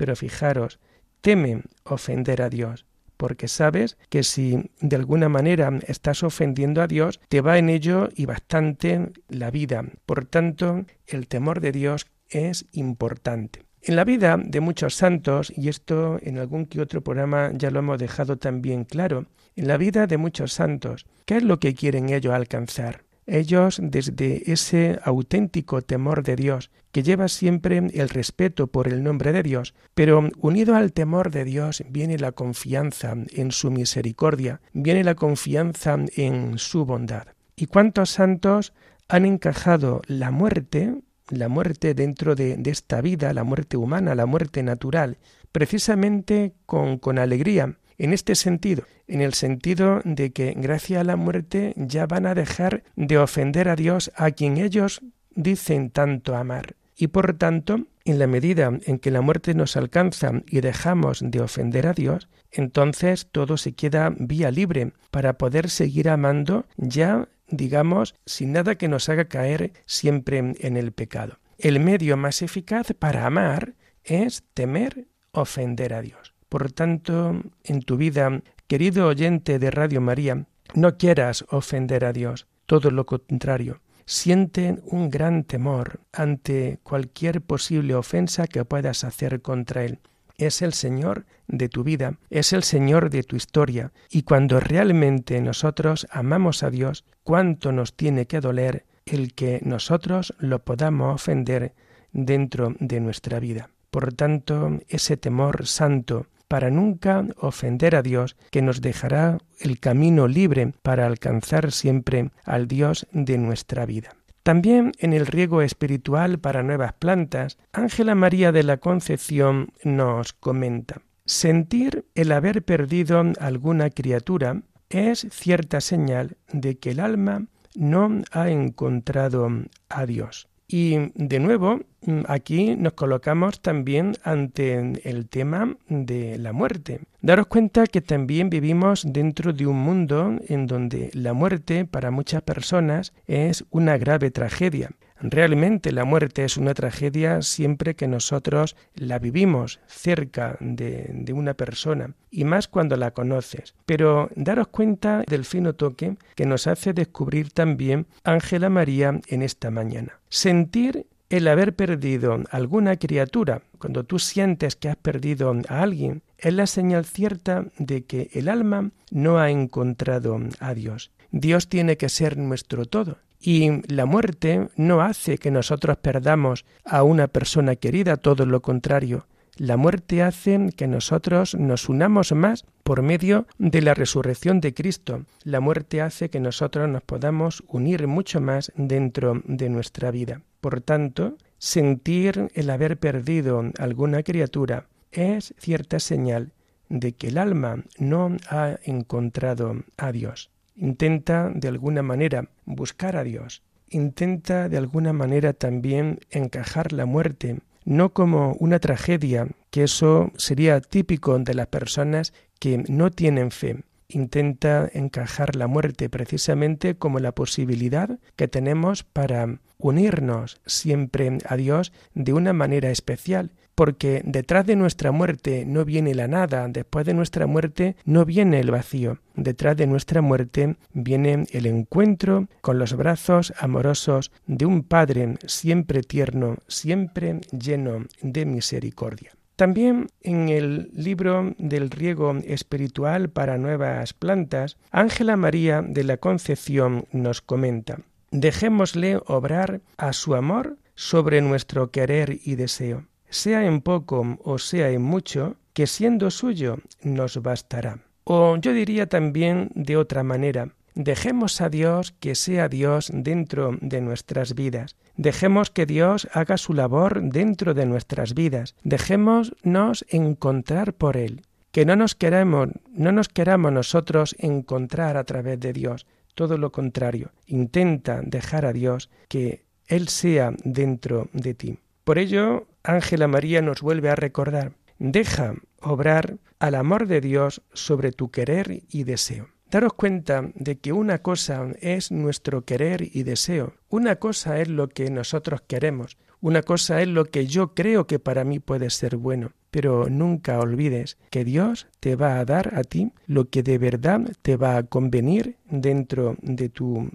Pero 0.00 0.16
fijaros, 0.16 0.78
teme 1.20 1.60
ofender 1.84 2.40
a 2.40 2.48
Dios, 2.48 2.86
porque 3.18 3.48
sabes 3.48 3.98
que 4.08 4.22
si 4.22 4.70
de 4.80 4.96
alguna 4.96 5.28
manera 5.28 5.78
estás 5.86 6.22
ofendiendo 6.22 6.80
a 6.80 6.86
Dios, 6.86 7.20
te 7.28 7.42
va 7.42 7.58
en 7.58 7.68
ello 7.68 8.08
y 8.16 8.24
bastante 8.24 9.10
la 9.28 9.50
vida. 9.50 9.84
Por 10.06 10.24
tanto, 10.24 10.86
el 11.06 11.28
temor 11.28 11.60
de 11.60 11.72
Dios 11.72 12.06
es 12.30 12.64
importante. 12.72 13.66
En 13.82 13.94
la 13.94 14.04
vida 14.04 14.38
de 14.42 14.60
muchos 14.60 14.94
santos, 14.94 15.52
y 15.54 15.68
esto 15.68 16.18
en 16.22 16.38
algún 16.38 16.64
que 16.64 16.80
otro 16.80 17.02
programa 17.02 17.50
ya 17.52 17.70
lo 17.70 17.80
hemos 17.80 17.98
dejado 17.98 18.38
también 18.38 18.84
claro, 18.84 19.26
en 19.54 19.68
la 19.68 19.76
vida 19.76 20.06
de 20.06 20.16
muchos 20.16 20.54
santos, 20.54 21.04
¿qué 21.26 21.36
es 21.36 21.42
lo 21.42 21.60
que 21.60 21.74
quieren 21.74 22.08
ellos 22.08 22.32
alcanzar? 22.32 23.04
Ellos 23.30 23.78
desde 23.82 24.50
ese 24.52 24.98
auténtico 25.04 25.82
temor 25.82 26.22
de 26.22 26.36
Dios, 26.36 26.70
que 26.92 27.02
lleva 27.02 27.28
siempre 27.28 27.78
el 27.78 28.08
respeto 28.08 28.66
por 28.66 28.88
el 28.88 29.02
nombre 29.02 29.32
de 29.32 29.42
Dios, 29.42 29.74
pero 29.94 30.28
unido 30.38 30.74
al 30.74 30.92
temor 30.92 31.30
de 31.30 31.44
Dios 31.44 31.84
viene 31.88 32.18
la 32.18 32.32
confianza 32.32 33.14
en 33.32 33.52
su 33.52 33.70
misericordia, 33.70 34.60
viene 34.72 35.04
la 35.04 35.14
confianza 35.14 35.96
en 36.16 36.58
su 36.58 36.84
bondad. 36.84 37.28
¿Y 37.56 37.66
cuántos 37.66 38.10
santos 38.10 38.72
han 39.08 39.26
encajado 39.26 40.02
la 40.06 40.30
muerte, 40.30 40.94
la 41.28 41.48
muerte 41.48 41.94
dentro 41.94 42.34
de, 42.34 42.60
esta 42.64 43.00
vida, 43.00 43.32
la 43.32 43.44
muerte 43.44 43.76
humana, 43.76 44.14
la 44.14 44.26
muerte 44.26 44.62
natural, 44.62 45.18
precisamente 45.52 46.54
con, 46.66 46.98
con 46.98 47.18
alegría, 47.18 47.76
en 48.00 48.14
este 48.14 48.34
sentido, 48.34 48.84
en 49.06 49.20
el 49.20 49.34
sentido 49.34 50.00
de 50.04 50.32
que 50.32 50.54
gracias 50.56 51.02
a 51.02 51.04
la 51.04 51.16
muerte 51.16 51.74
ya 51.76 52.06
van 52.06 52.24
a 52.24 52.34
dejar 52.34 52.82
de 52.96 53.18
ofender 53.18 53.68
a 53.68 53.76
Dios 53.76 54.10
a 54.16 54.30
quien 54.30 54.56
ellos 54.56 55.02
dicen 55.34 55.90
tanto 55.90 56.34
amar. 56.34 56.76
Y 56.96 57.08
por 57.08 57.34
tanto, 57.34 57.88
en 58.06 58.18
la 58.18 58.26
medida 58.26 58.72
en 58.86 58.98
que 58.98 59.10
la 59.10 59.20
muerte 59.20 59.52
nos 59.52 59.76
alcanza 59.76 60.32
y 60.48 60.62
dejamos 60.62 61.20
de 61.22 61.42
ofender 61.42 61.86
a 61.86 61.92
Dios, 61.92 62.30
entonces 62.50 63.28
todo 63.30 63.58
se 63.58 63.72
queda 63.72 64.14
vía 64.18 64.50
libre 64.50 64.92
para 65.10 65.34
poder 65.34 65.68
seguir 65.68 66.08
amando 66.08 66.64
ya, 66.78 67.28
digamos, 67.48 68.14
sin 68.24 68.52
nada 68.52 68.76
que 68.76 68.88
nos 68.88 69.10
haga 69.10 69.26
caer 69.26 69.74
siempre 69.84 70.38
en 70.38 70.76
el 70.78 70.92
pecado. 70.92 71.38
El 71.58 71.80
medio 71.80 72.16
más 72.16 72.40
eficaz 72.40 72.94
para 72.98 73.26
amar 73.26 73.74
es 74.04 74.42
temer 74.54 75.06
ofender 75.32 75.92
a 75.92 76.00
Dios. 76.00 76.34
Por 76.50 76.72
tanto, 76.72 77.40
en 77.62 77.80
tu 77.82 77.96
vida, 77.96 78.42
querido 78.66 79.06
oyente 79.06 79.60
de 79.60 79.70
Radio 79.70 80.00
María, 80.00 80.46
no 80.74 80.96
quieras 80.98 81.44
ofender 81.48 82.04
a 82.04 82.12
Dios, 82.12 82.48
todo 82.66 82.90
lo 82.90 83.06
contrario. 83.06 83.80
Siente 84.04 84.80
un 84.86 85.10
gran 85.10 85.44
temor 85.44 86.00
ante 86.12 86.80
cualquier 86.82 87.40
posible 87.40 87.94
ofensa 87.94 88.48
que 88.48 88.64
puedas 88.64 89.04
hacer 89.04 89.42
contra 89.42 89.84
Él. 89.84 90.00
Es 90.38 90.60
el 90.60 90.72
Señor 90.72 91.24
de 91.46 91.68
tu 91.68 91.84
vida, 91.84 92.18
es 92.30 92.52
el 92.52 92.64
Señor 92.64 93.10
de 93.10 93.22
tu 93.22 93.36
historia, 93.36 93.92
y 94.10 94.22
cuando 94.22 94.58
realmente 94.58 95.40
nosotros 95.40 96.08
amamos 96.10 96.64
a 96.64 96.70
Dios, 96.70 97.04
cuánto 97.22 97.70
nos 97.70 97.94
tiene 97.94 98.26
que 98.26 98.40
doler 98.40 98.86
el 99.06 99.34
que 99.34 99.60
nosotros 99.62 100.34
lo 100.40 100.64
podamos 100.64 101.14
ofender 101.14 101.74
dentro 102.12 102.74
de 102.80 102.98
nuestra 102.98 103.38
vida. 103.38 103.70
Por 103.92 104.12
tanto, 104.12 104.80
ese 104.88 105.16
temor 105.16 105.68
santo 105.68 106.26
para 106.50 106.68
nunca 106.68 107.24
ofender 107.36 107.94
a 107.94 108.02
Dios, 108.02 108.36
que 108.50 108.60
nos 108.60 108.80
dejará 108.80 109.38
el 109.60 109.78
camino 109.78 110.26
libre 110.26 110.74
para 110.82 111.06
alcanzar 111.06 111.70
siempre 111.70 112.32
al 112.44 112.66
Dios 112.66 113.06
de 113.12 113.38
nuestra 113.38 113.86
vida. 113.86 114.16
También 114.42 114.90
en 114.98 115.12
el 115.12 115.28
riego 115.28 115.62
espiritual 115.62 116.40
para 116.40 116.64
nuevas 116.64 116.92
plantas, 116.94 117.56
Ángela 117.72 118.16
María 118.16 118.50
de 118.50 118.64
la 118.64 118.78
Concepción 118.78 119.72
nos 119.84 120.32
comenta, 120.32 121.02
sentir 121.24 122.06
el 122.16 122.32
haber 122.32 122.64
perdido 122.64 123.22
alguna 123.38 123.88
criatura 123.90 124.62
es 124.88 125.28
cierta 125.30 125.80
señal 125.80 126.36
de 126.52 126.78
que 126.78 126.90
el 126.90 126.98
alma 126.98 127.46
no 127.76 128.22
ha 128.32 128.50
encontrado 128.50 129.48
a 129.88 130.04
Dios. 130.04 130.49
Y 130.72 131.10
de 131.16 131.40
nuevo, 131.40 131.80
mm, 132.06 132.20
aquí 132.28 132.76
nos 132.76 132.92
colocamos 132.92 133.60
también 133.60 134.12
ante 134.22 134.78
el 135.02 135.28
tema 135.28 135.76
de 135.88 136.38
la 136.38 136.52
muerte. 136.52 137.00
Daros 137.22 137.48
cuenta 137.48 137.88
que 137.88 138.00
también 138.00 138.50
vivimos 138.50 139.04
dentro 139.04 139.52
de 139.52 139.66
un 139.66 139.78
mundo 139.78 140.38
en 140.46 140.68
donde 140.68 141.10
la 141.12 141.32
muerte 141.32 141.86
para 141.86 142.12
muchas 142.12 142.42
personas 142.42 143.12
es 143.26 143.64
una 143.70 143.98
grave 143.98 144.30
tragedia. 144.30 144.90
Realmente 145.20 145.92
la 145.92 146.04
muerte 146.04 146.44
es 146.44 146.56
una 146.56 146.74
tragedia 146.74 147.42
siempre 147.42 147.94
que 147.94 148.08
nosotros 148.08 148.76
la 148.94 149.18
vivimos 149.18 149.80
cerca 149.86 150.56
de, 150.60 151.10
de, 151.12 151.32
una 151.32 151.54
persona 151.54 152.14
y 152.30 152.44
más 152.44 152.68
cuando 152.68 152.96
la 152.96 153.12
conoces. 153.12 153.74
Pero 153.86 154.30
daros 154.34 154.68
cuenta 154.68 155.22
del 155.26 155.44
fino 155.44 155.74
toque 155.74 156.16
que 156.34 156.46
nos 156.46 156.66
hace 156.66 156.92
descubrir 156.92 157.50
también 157.50 158.06
Ángela 158.24 158.70
María 158.70 159.20
en 159.28 159.42
esta 159.42 159.70
mañana. 159.70 160.20
Sentir 160.28 161.06
el 161.30 161.46
haber 161.46 161.76
perdido 161.76 162.42
alguna 162.50 162.96
criatura, 162.96 163.62
cuando 163.78 164.04
tú 164.04 164.18
sientes 164.18 164.74
que 164.74 164.88
has 164.88 164.96
perdido 164.96 165.54
a 165.68 165.82
alguien, 165.82 166.22
es 166.38 166.52
la 166.52 166.66
señal 166.66 167.04
cierta 167.04 167.66
de 167.78 168.02
que 168.04 168.30
el 168.32 168.48
alma 168.48 168.90
no 169.12 169.38
ha 169.38 169.50
encontrado 169.50 170.40
a 170.58 170.74
Dios. 170.74 171.12
Dios 171.30 171.68
tiene 171.68 171.96
que 171.96 172.08
ser 172.08 172.36
nuestro 172.36 172.84
todo. 172.84 173.18
Y 173.40 173.82
la 173.92 174.04
muerte 174.04 174.68
no 174.76 175.00
hace 175.00 175.38
que 175.38 175.50
nosotros 175.50 175.96
perdamos 175.96 176.66
a 176.84 177.02
una 177.02 177.26
persona 177.26 177.74
querida, 177.76 178.18
todo 178.18 178.44
lo 178.44 178.60
contrario. 178.60 179.26
La 179.56 179.76
muerte 179.76 180.22
hace 180.22 180.70
que 180.76 180.86
nosotros 180.86 181.54
nos 181.54 181.88
unamos 181.88 182.32
más 182.32 182.64
por 182.82 183.02
medio 183.02 183.46
de 183.58 183.80
la 183.80 183.94
resurrección 183.94 184.60
de 184.60 184.74
Cristo. 184.74 185.24
La 185.42 185.60
muerte 185.60 186.02
hace 186.02 186.28
que 186.28 186.40
nosotros 186.40 186.88
nos 186.88 187.02
podamos 187.02 187.62
unir 187.66 188.06
mucho 188.06 188.40
más 188.40 188.72
dentro 188.76 189.42
de 189.44 189.70
nuestra 189.70 190.10
vida. 190.10 190.42
Por 190.60 190.82
tanto, 190.82 191.36
sentir 191.58 192.48
el 192.54 192.70
haber 192.70 192.98
perdido 192.98 193.64
alguna 193.78 194.22
criatura 194.22 194.86
es 195.12 195.54
cierta 195.58 195.98
señal 195.98 196.52
de 196.88 197.12
que 197.12 197.28
el 197.28 197.38
alma 197.38 197.84
no 197.98 198.36
ha 198.48 198.76
encontrado 198.84 199.76
a 199.96 200.12
Dios 200.12 200.50
intenta 200.80 201.50
de 201.54 201.68
alguna 201.68 202.02
manera 202.02 202.48
buscar 202.64 203.16
a 203.16 203.24
Dios, 203.24 203.62
intenta 203.88 204.68
de 204.68 204.78
alguna 204.78 205.12
manera 205.12 205.52
también 205.52 206.20
encajar 206.30 206.92
la 206.92 207.06
muerte, 207.06 207.60
no 207.84 208.12
como 208.12 208.52
una 208.54 208.78
tragedia, 208.78 209.48
que 209.70 209.84
eso 209.84 210.32
sería 210.36 210.80
típico 210.80 211.38
de 211.38 211.54
las 211.54 211.66
personas 211.66 212.32
que 212.58 212.78
no 212.88 213.10
tienen 213.10 213.50
fe, 213.50 213.84
intenta 214.08 214.88
encajar 214.92 215.56
la 215.56 215.66
muerte 215.66 216.08
precisamente 216.08 216.96
como 216.96 217.18
la 217.20 217.32
posibilidad 217.32 218.18
que 218.36 218.48
tenemos 218.48 219.04
para 219.04 219.60
unirnos 219.78 220.60
siempre 220.66 221.38
a 221.46 221.56
Dios 221.56 221.92
de 222.14 222.32
una 222.32 222.52
manera 222.52 222.90
especial, 222.90 223.52
porque 223.80 224.20
detrás 224.26 224.66
de 224.66 224.76
nuestra 224.76 225.10
muerte 225.10 225.64
no 225.64 225.86
viene 225.86 226.14
la 226.14 226.28
nada, 226.28 226.68
después 226.68 227.06
de 227.06 227.14
nuestra 227.14 227.46
muerte 227.46 227.96
no 228.04 228.26
viene 228.26 228.60
el 228.60 228.70
vacío, 228.70 229.20
detrás 229.36 229.74
de 229.74 229.86
nuestra 229.86 230.20
muerte 230.20 230.76
viene 230.92 231.46
el 231.50 231.64
encuentro 231.64 232.46
con 232.60 232.78
los 232.78 232.94
brazos 232.94 233.54
amorosos 233.58 234.32
de 234.46 234.66
un 234.66 234.82
Padre 234.82 235.38
siempre 235.46 236.02
tierno, 236.02 236.58
siempre 236.68 237.40
lleno 237.58 238.04
de 238.20 238.44
misericordia. 238.44 239.32
También 239.56 240.08
en 240.20 240.50
el 240.50 240.90
libro 240.92 241.54
del 241.56 241.88
riego 241.88 242.36
espiritual 242.44 243.30
para 243.30 243.56
nuevas 243.56 244.12
plantas, 244.12 244.76
Ángela 244.90 245.36
María 245.36 245.80
de 245.80 246.04
la 246.04 246.18
Concepción 246.18 247.06
nos 247.12 247.40
comenta, 247.40 248.00
dejémosle 248.30 249.22
obrar 249.24 249.80
a 249.96 250.12
su 250.12 250.34
amor 250.34 250.76
sobre 250.94 251.40
nuestro 251.40 251.90
querer 251.90 252.40
y 252.44 252.56
deseo, 252.56 253.06
sea 253.30 253.64
en 253.64 253.80
poco 253.80 254.38
o 254.44 254.58
sea 254.58 254.90
en 254.90 255.02
mucho, 255.02 255.56
que 255.72 255.86
siendo 255.86 256.30
suyo 256.30 256.78
nos 257.02 257.40
bastará. 257.42 257.98
O 258.24 258.56
yo 258.56 258.72
diría 258.72 259.08
también 259.08 259.70
de 259.74 259.96
otra 259.96 260.22
manera, 260.22 260.74
Dejemos 260.94 261.60
a 261.60 261.68
Dios 261.68 262.12
que 262.18 262.34
sea 262.34 262.68
Dios 262.68 263.10
dentro 263.12 263.78
de 263.80 264.00
nuestras 264.00 264.54
vidas. 264.54 264.96
Dejemos 265.16 265.70
que 265.70 265.86
Dios 265.86 266.28
haga 266.32 266.56
su 266.56 266.74
labor 266.74 267.22
dentro 267.22 267.74
de 267.74 267.86
nuestras 267.86 268.34
vidas. 268.34 268.74
Dejémonos 268.82 270.04
encontrar 270.08 270.94
por 270.94 271.16
Él. 271.16 271.42
Que 271.70 271.86
no 271.86 271.94
nos 271.94 272.14
queramos, 272.16 272.70
no 272.90 273.12
nos 273.12 273.28
queramos 273.28 273.72
nosotros 273.72 274.34
encontrar 274.38 275.16
a 275.16 275.24
través 275.24 275.60
de 275.60 275.72
Dios. 275.72 276.06
Todo 276.34 276.58
lo 276.58 276.72
contrario. 276.72 277.30
Intenta 277.46 278.20
dejar 278.22 278.66
a 278.66 278.72
Dios 278.72 279.10
que 279.28 279.64
Él 279.86 280.08
sea 280.08 280.52
dentro 280.64 281.28
de 281.32 281.54
ti. 281.54 281.78
Por 282.02 282.18
ello, 282.18 282.66
Ángela 282.82 283.28
María 283.28 283.62
nos 283.62 283.82
vuelve 283.82 284.10
a 284.10 284.16
recordar. 284.16 284.72
Deja 284.98 285.54
obrar 285.80 286.38
al 286.58 286.74
amor 286.74 287.06
de 287.06 287.20
Dios 287.20 287.62
sobre 287.72 288.12
tu 288.12 288.30
querer 288.30 288.82
y 288.90 289.04
deseo. 289.04 289.48
Daros 289.70 289.92
cuenta 289.92 290.50
de 290.54 290.78
que 290.78 290.92
una 290.92 291.18
cosa 291.18 291.68
es 291.80 292.10
nuestro 292.10 292.64
querer 292.64 293.08
y 293.12 293.22
deseo, 293.22 293.74
una 293.88 294.16
cosa 294.16 294.60
es 294.60 294.68
lo 294.68 294.88
que 294.88 295.08
nosotros 295.10 295.60
queremos, 295.60 296.18
una 296.40 296.62
cosa 296.62 297.00
es 297.02 297.08
lo 297.08 297.26
que 297.26 297.46
yo 297.46 297.72
creo 297.72 298.08
que 298.08 298.18
para 298.18 298.42
mí 298.42 298.58
puede 298.58 298.90
ser 298.90 299.16
bueno, 299.16 299.52
pero 299.70 300.08
nunca 300.10 300.58
olvides 300.58 301.18
que 301.30 301.44
Dios 301.44 301.86
te 302.00 302.16
va 302.16 302.40
a 302.40 302.44
dar 302.44 302.74
a 302.74 302.82
ti 302.82 303.12
lo 303.26 303.48
que 303.48 303.62
de 303.62 303.78
verdad 303.78 304.32
te 304.42 304.56
va 304.56 304.76
a 304.76 304.82
convenir 304.82 305.56
dentro 305.66 306.36
de 306.42 306.68
tu, 306.68 307.08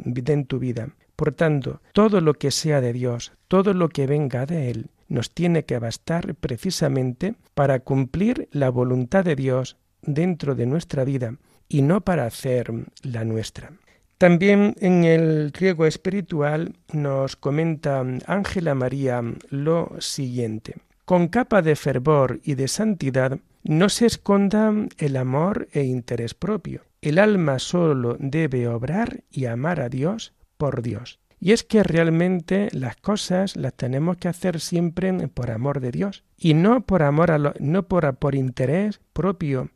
tu 0.48 0.60
vida. 0.60 0.96
Por 1.16 1.34
tanto, 1.34 1.82
todo 1.92 2.22
lo 2.22 2.36
que 2.36 2.52
sea 2.52 2.80
de 2.82 2.94
Dios, 2.94 3.34
todo 3.48 3.74
lo 3.74 3.90
que 3.90 4.06
venga 4.08 4.46
de 4.46 4.70
Él, 4.70 4.90
nos 5.08 5.34
tiene 5.34 5.66
que 5.66 5.80
bastar 5.80 6.36
precisamente 6.36 7.36
para 7.54 7.80
cumplir 7.80 8.48
la 8.52 8.70
voluntad 8.70 9.24
de 9.24 9.36
Dios 9.36 9.78
dentro 10.02 10.56
de 10.56 10.66
nuestra 10.66 11.04
vida 11.04 11.36
y 11.68 11.82
no 11.82 12.02
para 12.02 12.26
hacer 12.26 12.72
la 13.04 13.24
nuestra. 13.24 13.72
También 14.18 14.76
en 14.80 15.04
el 15.04 15.52
riego 15.52 15.86
espiritual 15.86 16.74
nos 16.94 17.36
comenta 17.36 18.04
Ángela 18.28 18.74
María 18.74 19.22
lo 19.50 19.92
siguiente. 20.00 20.76
Con 21.04 21.28
capa 21.28 21.62
de 21.62 21.76
fervor 21.76 22.40
y 22.44 22.56
de 22.56 22.68
santidad 22.68 23.40
no 23.64 23.90
se 23.90 24.06
esconda 24.06 24.74
el 24.98 25.18
amor 25.18 25.68
e 25.74 25.84
interés 25.84 26.34
propio. 26.34 26.84
El 27.02 27.20
alma 27.20 27.60
solo 27.60 28.16
debe 28.20 28.68
obrar 28.68 29.24
y 29.30 29.46
amar 29.46 29.82
a 29.82 29.90
Dios 29.90 30.34
por 30.58 30.82
Dios. 30.82 31.20
Y 31.40 31.52
es 31.52 31.64
que 31.64 31.84
realmente 31.84 32.70
las 32.72 32.96
cosas 32.96 33.56
las 33.56 33.74
tenemos 33.74 34.18
que 34.18 34.28
hacer 34.28 34.60
siempre 34.60 35.14
por 35.28 35.52
amor 35.52 35.80
de 35.80 35.92
Dios 35.92 36.24
y 36.38 36.54
no 36.54 36.82
por 36.82 37.04
amor 37.04 37.32
a 37.32 37.54
no 37.60 37.88
por, 37.88 38.16
por 38.16 38.36
interés 38.36 39.00
propio. 39.14 39.70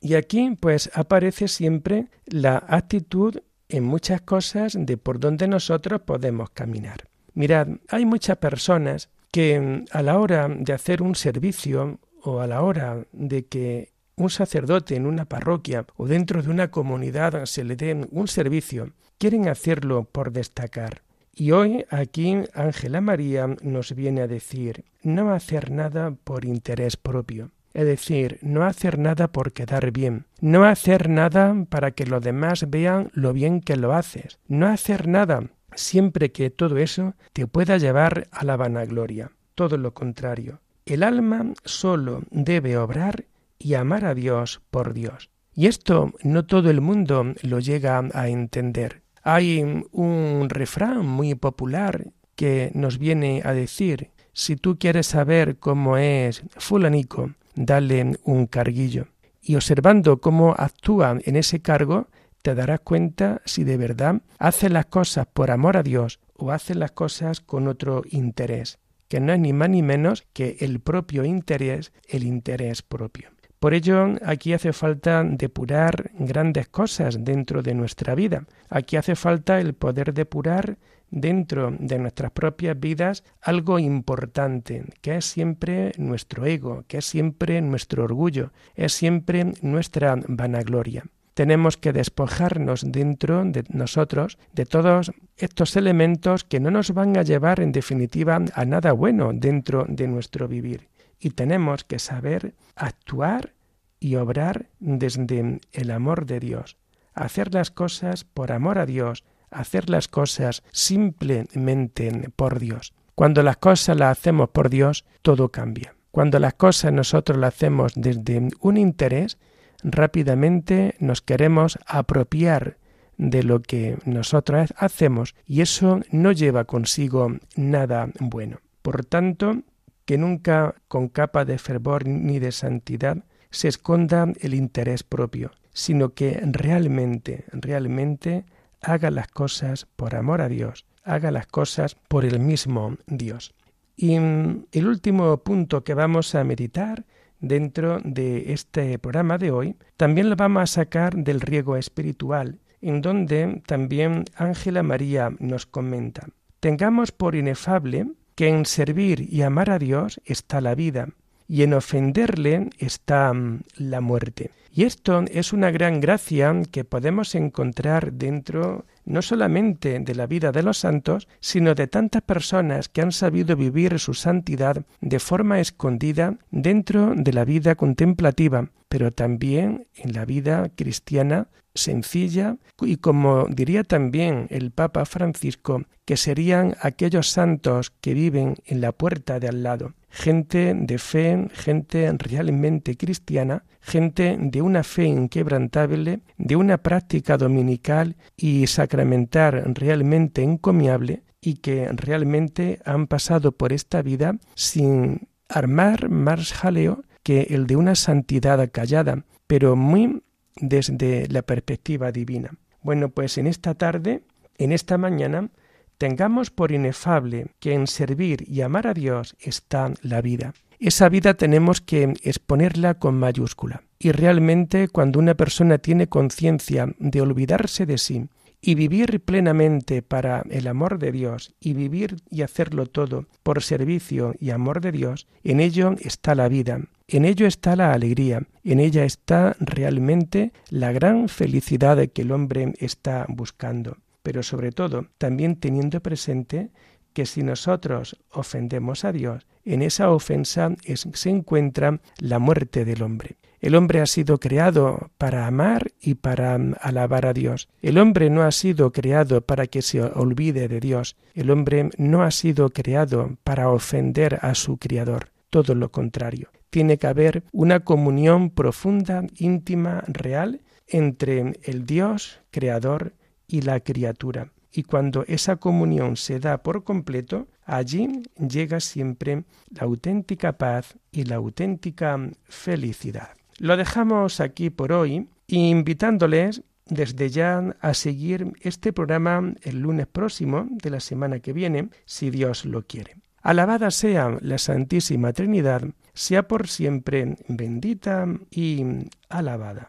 Y 0.00 0.14
aquí 0.14 0.56
pues 0.58 0.90
aparece 0.94 1.48
siempre 1.48 2.06
la 2.26 2.64
actitud 2.68 3.42
en 3.68 3.84
muchas 3.84 4.20
cosas 4.22 4.76
de 4.78 4.96
por 4.96 5.20
donde 5.20 5.46
nosotros 5.46 6.00
podemos 6.02 6.50
caminar. 6.50 7.08
Mirad, 7.34 7.68
hay 7.88 8.04
muchas 8.04 8.38
personas 8.38 9.10
que 9.30 9.60
mm, 9.60 9.84
a 9.92 10.02
la 10.02 10.18
hora 10.18 10.48
de 10.48 10.72
hacer 10.72 11.02
un 11.02 11.14
servicio 11.14 12.00
o 12.22 12.40
a 12.40 12.46
la 12.46 12.62
hora 12.62 13.04
de 13.12 13.46
que 13.46 13.92
un 14.20 14.30
sacerdote 14.30 14.96
en 14.96 15.06
una 15.06 15.24
parroquia 15.24 15.86
o 15.96 16.06
dentro 16.06 16.42
de 16.42 16.50
una 16.50 16.70
comunidad 16.70 17.46
se 17.46 17.64
le 17.64 17.76
den 17.76 18.08
un 18.10 18.28
servicio, 18.28 18.92
quieren 19.18 19.48
hacerlo 19.48 20.04
por 20.04 20.32
destacar. 20.32 21.02
Y 21.34 21.52
hoy 21.52 21.84
aquí 21.90 22.36
Ángela 22.54 23.00
María 23.00 23.46
nos 23.62 23.94
viene 23.94 24.20
a 24.22 24.26
decir 24.26 24.84
no 25.02 25.32
hacer 25.32 25.70
nada 25.70 26.12
por 26.24 26.44
interés 26.44 26.96
propio. 26.96 27.50
Es 27.72 27.86
decir, 27.86 28.38
no 28.42 28.64
hacer 28.64 28.98
nada 28.98 29.28
por 29.28 29.52
quedar 29.52 29.92
bien, 29.92 30.26
no 30.40 30.64
hacer 30.64 31.08
nada 31.08 31.54
para 31.68 31.92
que 31.92 32.04
los 32.04 32.22
demás 32.22 32.68
vean 32.68 33.10
lo 33.14 33.32
bien 33.32 33.60
que 33.60 33.76
lo 33.76 33.94
haces, 33.94 34.38
no 34.48 34.66
hacer 34.66 35.06
nada 35.06 35.44
siempre 35.74 36.32
que 36.32 36.50
todo 36.50 36.78
eso 36.78 37.14
te 37.32 37.46
pueda 37.46 37.78
llevar 37.78 38.26
a 38.32 38.44
la 38.44 38.56
vanagloria. 38.56 39.30
Todo 39.54 39.76
lo 39.76 39.94
contrario. 39.94 40.60
El 40.86 41.02
alma 41.02 41.52
solo 41.64 42.22
debe 42.30 42.76
obrar 42.76 43.24
y 43.60 43.74
amar 43.74 44.04
a 44.04 44.14
Dios 44.14 44.60
por 44.72 44.94
Dios. 44.94 45.30
Y 45.54 45.66
esto 45.66 46.12
no 46.24 46.46
todo 46.46 46.70
el 46.70 46.80
mundo 46.80 47.34
lo 47.42 47.60
llega 47.60 48.02
a 48.14 48.28
entender. 48.28 49.02
Hay 49.22 49.62
un 49.92 50.46
refrán 50.48 51.06
muy 51.06 51.34
popular 51.34 52.10
que 52.34 52.72
nos 52.74 52.98
viene 52.98 53.42
a 53.44 53.52
decir, 53.52 54.10
si 54.32 54.56
tú 54.56 54.78
quieres 54.78 55.06
saber 55.06 55.58
cómo 55.58 55.98
es 55.98 56.42
fulanico, 56.56 57.34
dale 57.54 58.16
un 58.24 58.46
carguillo. 58.46 59.08
Y 59.42 59.56
observando 59.56 60.20
cómo 60.20 60.54
actúa 60.56 61.18
en 61.22 61.36
ese 61.36 61.60
cargo, 61.60 62.08
te 62.42 62.54
darás 62.54 62.80
cuenta 62.80 63.42
si 63.44 63.64
de 63.64 63.76
verdad 63.76 64.22
hace 64.38 64.70
las 64.70 64.86
cosas 64.86 65.26
por 65.26 65.50
amor 65.50 65.76
a 65.76 65.82
Dios 65.82 66.20
o 66.34 66.50
hace 66.50 66.74
las 66.74 66.92
cosas 66.92 67.40
con 67.40 67.68
otro 67.68 68.02
interés, 68.10 68.78
que 69.08 69.20
no 69.20 69.32
es 69.32 69.38
ni 69.38 69.52
más 69.52 69.68
ni 69.68 69.82
menos 69.82 70.24
que 70.32 70.56
el 70.60 70.80
propio 70.80 71.24
interés, 71.24 71.92
el 72.08 72.24
interés 72.24 72.80
propio. 72.80 73.28
Por 73.60 73.74
ello, 73.74 74.14
aquí 74.24 74.54
hace 74.54 74.72
falta 74.72 75.22
depurar 75.22 76.12
grandes 76.18 76.68
cosas 76.68 77.22
dentro 77.22 77.60
de 77.60 77.74
nuestra 77.74 78.14
vida. 78.14 78.46
Aquí 78.70 78.96
hace 78.96 79.14
falta 79.16 79.60
el 79.60 79.74
poder 79.74 80.14
depurar 80.14 80.78
dentro 81.10 81.70
de 81.78 81.98
nuestras 81.98 82.30
propias 82.30 82.80
vidas 82.80 83.22
algo 83.42 83.78
importante, 83.78 84.86
que 85.02 85.16
es 85.18 85.26
siempre 85.26 85.92
nuestro 85.98 86.46
ego, 86.46 86.84
que 86.88 86.98
es 86.98 87.04
siempre 87.04 87.60
nuestro 87.60 88.04
orgullo, 88.04 88.50
es 88.76 88.94
siempre 88.94 89.52
nuestra 89.60 90.16
vanagloria. 90.26 91.04
Tenemos 91.34 91.76
que 91.76 91.92
despojarnos 91.92 92.90
dentro 92.90 93.44
de 93.44 93.64
nosotros 93.68 94.38
de 94.54 94.64
todos 94.64 95.12
estos 95.36 95.76
elementos 95.76 96.44
que 96.44 96.60
no 96.60 96.70
nos 96.70 96.94
van 96.94 97.18
a 97.18 97.24
llevar 97.24 97.60
en 97.60 97.72
definitiva 97.72 98.40
a 98.54 98.64
nada 98.64 98.92
bueno 98.92 99.32
dentro 99.34 99.84
de 99.86 100.08
nuestro 100.08 100.48
vivir 100.48 100.89
y 101.20 101.30
tenemos 101.30 101.84
que 101.84 101.98
saber 101.98 102.54
actuar 102.74 103.54
y 104.00 104.16
obrar 104.16 104.70
desde 104.80 105.60
el 105.72 105.90
amor 105.90 106.26
de 106.26 106.40
Dios, 106.40 106.76
hacer 107.14 107.52
las 107.54 107.70
cosas 107.70 108.24
por 108.24 108.50
amor 108.50 108.78
a 108.78 108.86
Dios, 108.86 109.24
hacer 109.50 109.90
las 109.90 110.08
cosas 110.08 110.62
simplemente 110.72 112.30
por 112.34 112.58
Dios. 112.58 112.94
Cuando 113.14 113.42
las 113.42 113.58
cosas 113.58 113.98
las 113.98 114.18
hacemos 114.18 114.48
por 114.48 114.70
Dios, 114.70 115.04
todo 115.20 115.50
cambia. 115.50 115.94
Cuando 116.10 116.38
las 116.38 116.54
cosas 116.54 116.92
nosotros 116.92 117.38
las 117.38 117.54
hacemos 117.54 117.92
desde 117.94 118.48
un 118.60 118.76
interés, 118.76 119.38
rápidamente 119.82 120.96
nos 120.98 121.20
queremos 121.20 121.78
apropiar 121.86 122.78
de 123.16 123.42
lo 123.42 123.60
que 123.60 123.98
nosotros 124.06 124.72
hacemos 124.76 125.34
y 125.46 125.60
eso 125.60 126.00
no 126.10 126.32
lleva 126.32 126.64
consigo 126.64 127.36
nada 127.54 128.08
bueno. 128.18 128.60
Por 128.80 129.04
tanto, 129.04 129.62
que 130.10 130.18
nunca 130.18 130.74
con 130.88 131.06
capa 131.06 131.44
de 131.44 131.56
fervor 131.56 132.04
ni 132.04 132.40
de 132.40 132.50
santidad 132.50 133.18
se 133.52 133.68
esconda 133.68 134.26
el 134.40 134.54
interés 134.54 135.04
propio, 135.04 135.52
sino 135.72 136.14
que 136.14 136.42
realmente, 136.42 137.44
realmente 137.52 138.44
haga 138.82 139.12
las 139.12 139.28
cosas 139.28 139.86
por 139.94 140.16
amor 140.16 140.40
a 140.40 140.48
Dios, 140.48 140.84
haga 141.04 141.30
las 141.30 141.46
cosas 141.46 141.94
por 142.08 142.24
el 142.24 142.40
mismo 142.40 142.96
Dios. 143.06 143.54
Y 143.96 144.18
mm, 144.18 144.66
el 144.72 144.88
último 144.88 145.36
punto 145.44 145.84
que 145.84 145.94
vamos 145.94 146.34
a 146.34 146.42
meditar 146.42 147.04
dentro 147.38 148.00
de 148.02 148.52
este 148.52 148.98
programa 148.98 149.38
de 149.38 149.52
hoy, 149.52 149.76
también 149.96 150.28
lo 150.28 150.34
vamos 150.34 150.64
a 150.64 150.66
sacar 150.66 151.14
del 151.14 151.40
riego 151.40 151.76
espiritual, 151.76 152.58
en 152.80 153.00
donde 153.00 153.62
también 153.64 154.24
Ángela 154.34 154.82
María 154.82 155.30
nos 155.38 155.66
comenta, 155.66 156.26
tengamos 156.58 157.12
por 157.12 157.36
inefable 157.36 158.08
que 158.34 158.48
en 158.48 158.66
servir 158.66 159.26
y 159.32 159.42
amar 159.42 159.70
a 159.70 159.78
Dios 159.78 160.20
está 160.24 160.60
la 160.60 160.74
vida, 160.74 161.08
y 161.48 161.62
en 161.62 161.74
ofenderle 161.74 162.70
está 162.78 163.32
mm, 163.32 163.62
la 163.76 164.00
muerte. 164.00 164.50
Y 164.72 164.84
esto 164.84 165.24
es 165.32 165.52
una 165.52 165.72
gran 165.72 166.00
gracia 166.00 166.54
que 166.70 166.84
podemos 166.84 167.34
encontrar 167.34 168.12
dentro 168.12 168.86
no 169.04 169.20
solamente 169.20 169.98
de 169.98 170.14
la 170.14 170.26
vida 170.26 170.52
de 170.52 170.62
los 170.62 170.78
santos, 170.78 171.26
sino 171.40 171.74
de 171.74 171.88
tantas 171.88 172.22
personas 172.22 172.88
que 172.88 173.02
han 173.02 173.10
sabido 173.10 173.56
vivir 173.56 173.98
su 173.98 174.14
santidad 174.14 174.84
de 175.00 175.18
forma 175.18 175.58
escondida 175.58 176.36
dentro 176.52 177.14
de 177.16 177.32
la 177.32 177.44
vida 177.44 177.74
contemplativa, 177.74 178.70
pero 178.88 179.10
también 179.10 179.88
en 179.96 180.12
la 180.12 180.24
vida 180.24 180.70
cristiana 180.76 181.48
sencilla 181.74 182.56
y 182.80 182.96
como 182.96 183.46
diría 183.48 183.84
también 183.84 184.46
el 184.50 184.70
Papa 184.70 185.04
Francisco, 185.04 185.82
que 186.04 186.16
serían 186.16 186.76
aquellos 186.80 187.28
santos 187.28 187.90
que 188.00 188.14
viven 188.14 188.56
en 188.66 188.80
la 188.80 188.92
puerta 188.92 189.38
de 189.38 189.48
al 189.48 189.62
lado, 189.62 189.94
gente 190.10 190.74
de 190.74 190.98
fe, 190.98 191.48
gente 191.52 192.12
realmente 192.18 192.96
cristiana, 192.96 193.64
gente 193.80 194.36
de 194.38 194.62
una 194.62 194.82
fe 194.82 195.04
inquebrantable, 195.04 196.20
de 196.36 196.56
una 196.56 196.78
práctica 196.78 197.36
dominical 197.36 198.16
y 198.36 198.66
sacramental 198.66 199.74
realmente 199.74 200.42
encomiable 200.42 201.22
y 201.40 201.54
que 201.54 201.88
realmente 201.92 202.80
han 202.84 203.06
pasado 203.06 203.52
por 203.52 203.72
esta 203.72 204.02
vida 204.02 204.36
sin 204.54 205.28
armar 205.48 206.10
más 206.10 206.52
jaleo 206.52 207.02
que 207.22 207.42
el 207.50 207.66
de 207.66 207.76
una 207.76 207.94
santidad 207.94 208.68
callada, 208.72 209.24
pero 209.46 209.76
muy 209.76 210.22
desde 210.56 211.28
la 211.28 211.42
perspectiva 211.42 212.12
divina. 212.12 212.54
Bueno, 212.82 213.10
pues 213.10 213.38
en 213.38 213.46
esta 213.46 213.74
tarde, 213.74 214.22
en 214.58 214.72
esta 214.72 214.98
mañana, 214.98 215.50
tengamos 215.98 216.50
por 216.50 216.72
inefable 216.72 217.48
que 217.58 217.74
en 217.74 217.86
servir 217.86 218.44
y 218.48 218.62
amar 218.62 218.86
a 218.86 218.94
Dios 218.94 219.36
está 219.38 219.92
la 220.02 220.22
vida. 220.22 220.54
Esa 220.78 221.10
vida 221.10 221.34
tenemos 221.34 221.82
que 221.82 222.14
exponerla 222.22 222.94
con 222.94 223.18
mayúscula. 223.18 223.82
Y 223.98 224.12
realmente 224.12 224.88
cuando 224.88 225.18
una 225.18 225.34
persona 225.34 225.76
tiene 225.76 226.08
conciencia 226.08 226.94
de 226.98 227.20
olvidarse 227.20 227.84
de 227.84 227.98
sí 227.98 228.28
y 228.62 228.74
vivir 228.74 229.20
plenamente 229.20 230.00
para 230.00 230.42
el 230.48 230.66
amor 230.68 230.98
de 230.98 231.12
Dios 231.12 231.54
y 231.60 231.74
vivir 231.74 232.16
y 232.30 232.40
hacerlo 232.40 232.86
todo 232.86 233.26
por 233.42 233.62
servicio 233.62 234.34
y 234.40 234.50
amor 234.50 234.80
de 234.80 234.92
Dios, 234.92 235.26
en 235.44 235.60
ello 235.60 235.94
está 236.00 236.34
la 236.34 236.48
vida, 236.48 236.80
en 237.10 237.24
ello 237.24 237.46
está 237.46 237.76
la 237.76 237.92
alegría, 237.92 238.42
en 238.64 238.80
ella 238.80 239.04
está 239.04 239.56
realmente 239.60 240.52
la 240.68 240.92
gran 240.92 241.28
felicidad 241.28 241.98
que 242.08 242.22
el 242.22 242.32
hombre 242.32 242.74
está 242.78 243.26
buscando 243.28 243.96
pero 244.22 244.42
sobre 244.42 244.72
todo 244.72 245.06
también 245.18 245.56
teniendo 245.56 246.00
presente 246.00 246.70
que 247.12 247.26
si 247.26 247.42
nosotros 247.42 248.16
ofendemos 248.32 249.04
a 249.04 249.12
Dios, 249.12 249.46
en 249.64 249.82
esa 249.82 250.10
ofensa 250.10 250.72
se 250.94 251.30
encuentra 251.30 252.00
la 252.18 252.38
muerte 252.38 252.84
del 252.84 253.02
hombre. 253.02 253.36
El 253.60 253.74
hombre 253.74 254.00
ha 254.00 254.06
sido 254.06 254.38
creado 254.38 255.10
para 255.18 255.46
amar 255.46 255.90
y 256.00 256.14
para 256.14 256.54
alabar 256.80 257.26
a 257.26 257.34
Dios. 257.34 257.68
El 257.82 257.98
hombre 257.98 258.30
no 258.30 258.42
ha 258.42 258.52
sido 258.52 258.90
creado 258.90 259.42
para 259.42 259.66
que 259.66 259.82
se 259.82 260.00
olvide 260.02 260.66
de 260.66 260.80
Dios. 260.80 261.16
El 261.34 261.50
hombre 261.50 261.90
no 261.98 262.22
ha 262.22 262.30
sido 262.30 262.70
creado 262.70 263.36
para 263.44 263.68
ofender 263.68 264.38
a 264.40 264.54
su 264.54 264.78
Criador. 264.78 265.30
Todo 265.50 265.74
lo 265.74 265.90
contrario. 265.90 266.48
Tiene 266.70 266.98
que 266.98 267.06
haber 267.06 267.44
una 267.52 267.80
comunión 267.80 268.50
profunda, 268.50 269.24
íntima, 269.36 270.04
real 270.06 270.60
entre 270.86 271.58
el 271.64 271.86
Dios 271.86 272.40
creador 272.50 273.14
y 273.46 273.62
la 273.62 273.80
criatura. 273.80 274.52
Y 274.72 274.84
cuando 274.84 275.24
esa 275.26 275.56
comunión 275.56 276.16
se 276.16 276.38
da 276.38 276.62
por 276.62 276.84
completo, 276.84 277.48
allí 277.64 278.22
llega 278.36 278.78
siempre 278.80 279.44
la 279.70 279.82
auténtica 279.82 280.52
paz 280.52 280.96
y 281.10 281.24
la 281.24 281.36
auténtica 281.36 282.18
felicidad. 282.44 283.30
Lo 283.58 283.76
dejamos 283.76 284.40
aquí 284.40 284.70
por 284.70 284.92
hoy, 284.92 285.28
invitándoles 285.48 286.62
desde 286.86 287.30
ya 287.30 287.76
a 287.80 287.94
seguir 287.94 288.52
este 288.62 288.92
programa 288.92 289.54
el 289.62 289.80
lunes 289.80 290.06
próximo 290.06 290.66
de 290.70 290.90
la 290.90 291.00
semana 291.00 291.40
que 291.40 291.52
viene, 291.52 291.90
si 292.04 292.30
Dios 292.30 292.64
lo 292.64 292.82
quiere. 292.82 293.16
Alabada 293.42 293.90
sea 293.90 294.36
la 294.40 294.58
Santísima 294.58 295.32
Trinidad, 295.32 295.82
sea 296.14 296.46
por 296.46 296.68
siempre 296.68 297.36
bendita 297.48 298.26
y 298.50 298.84
alabada. 299.28 299.88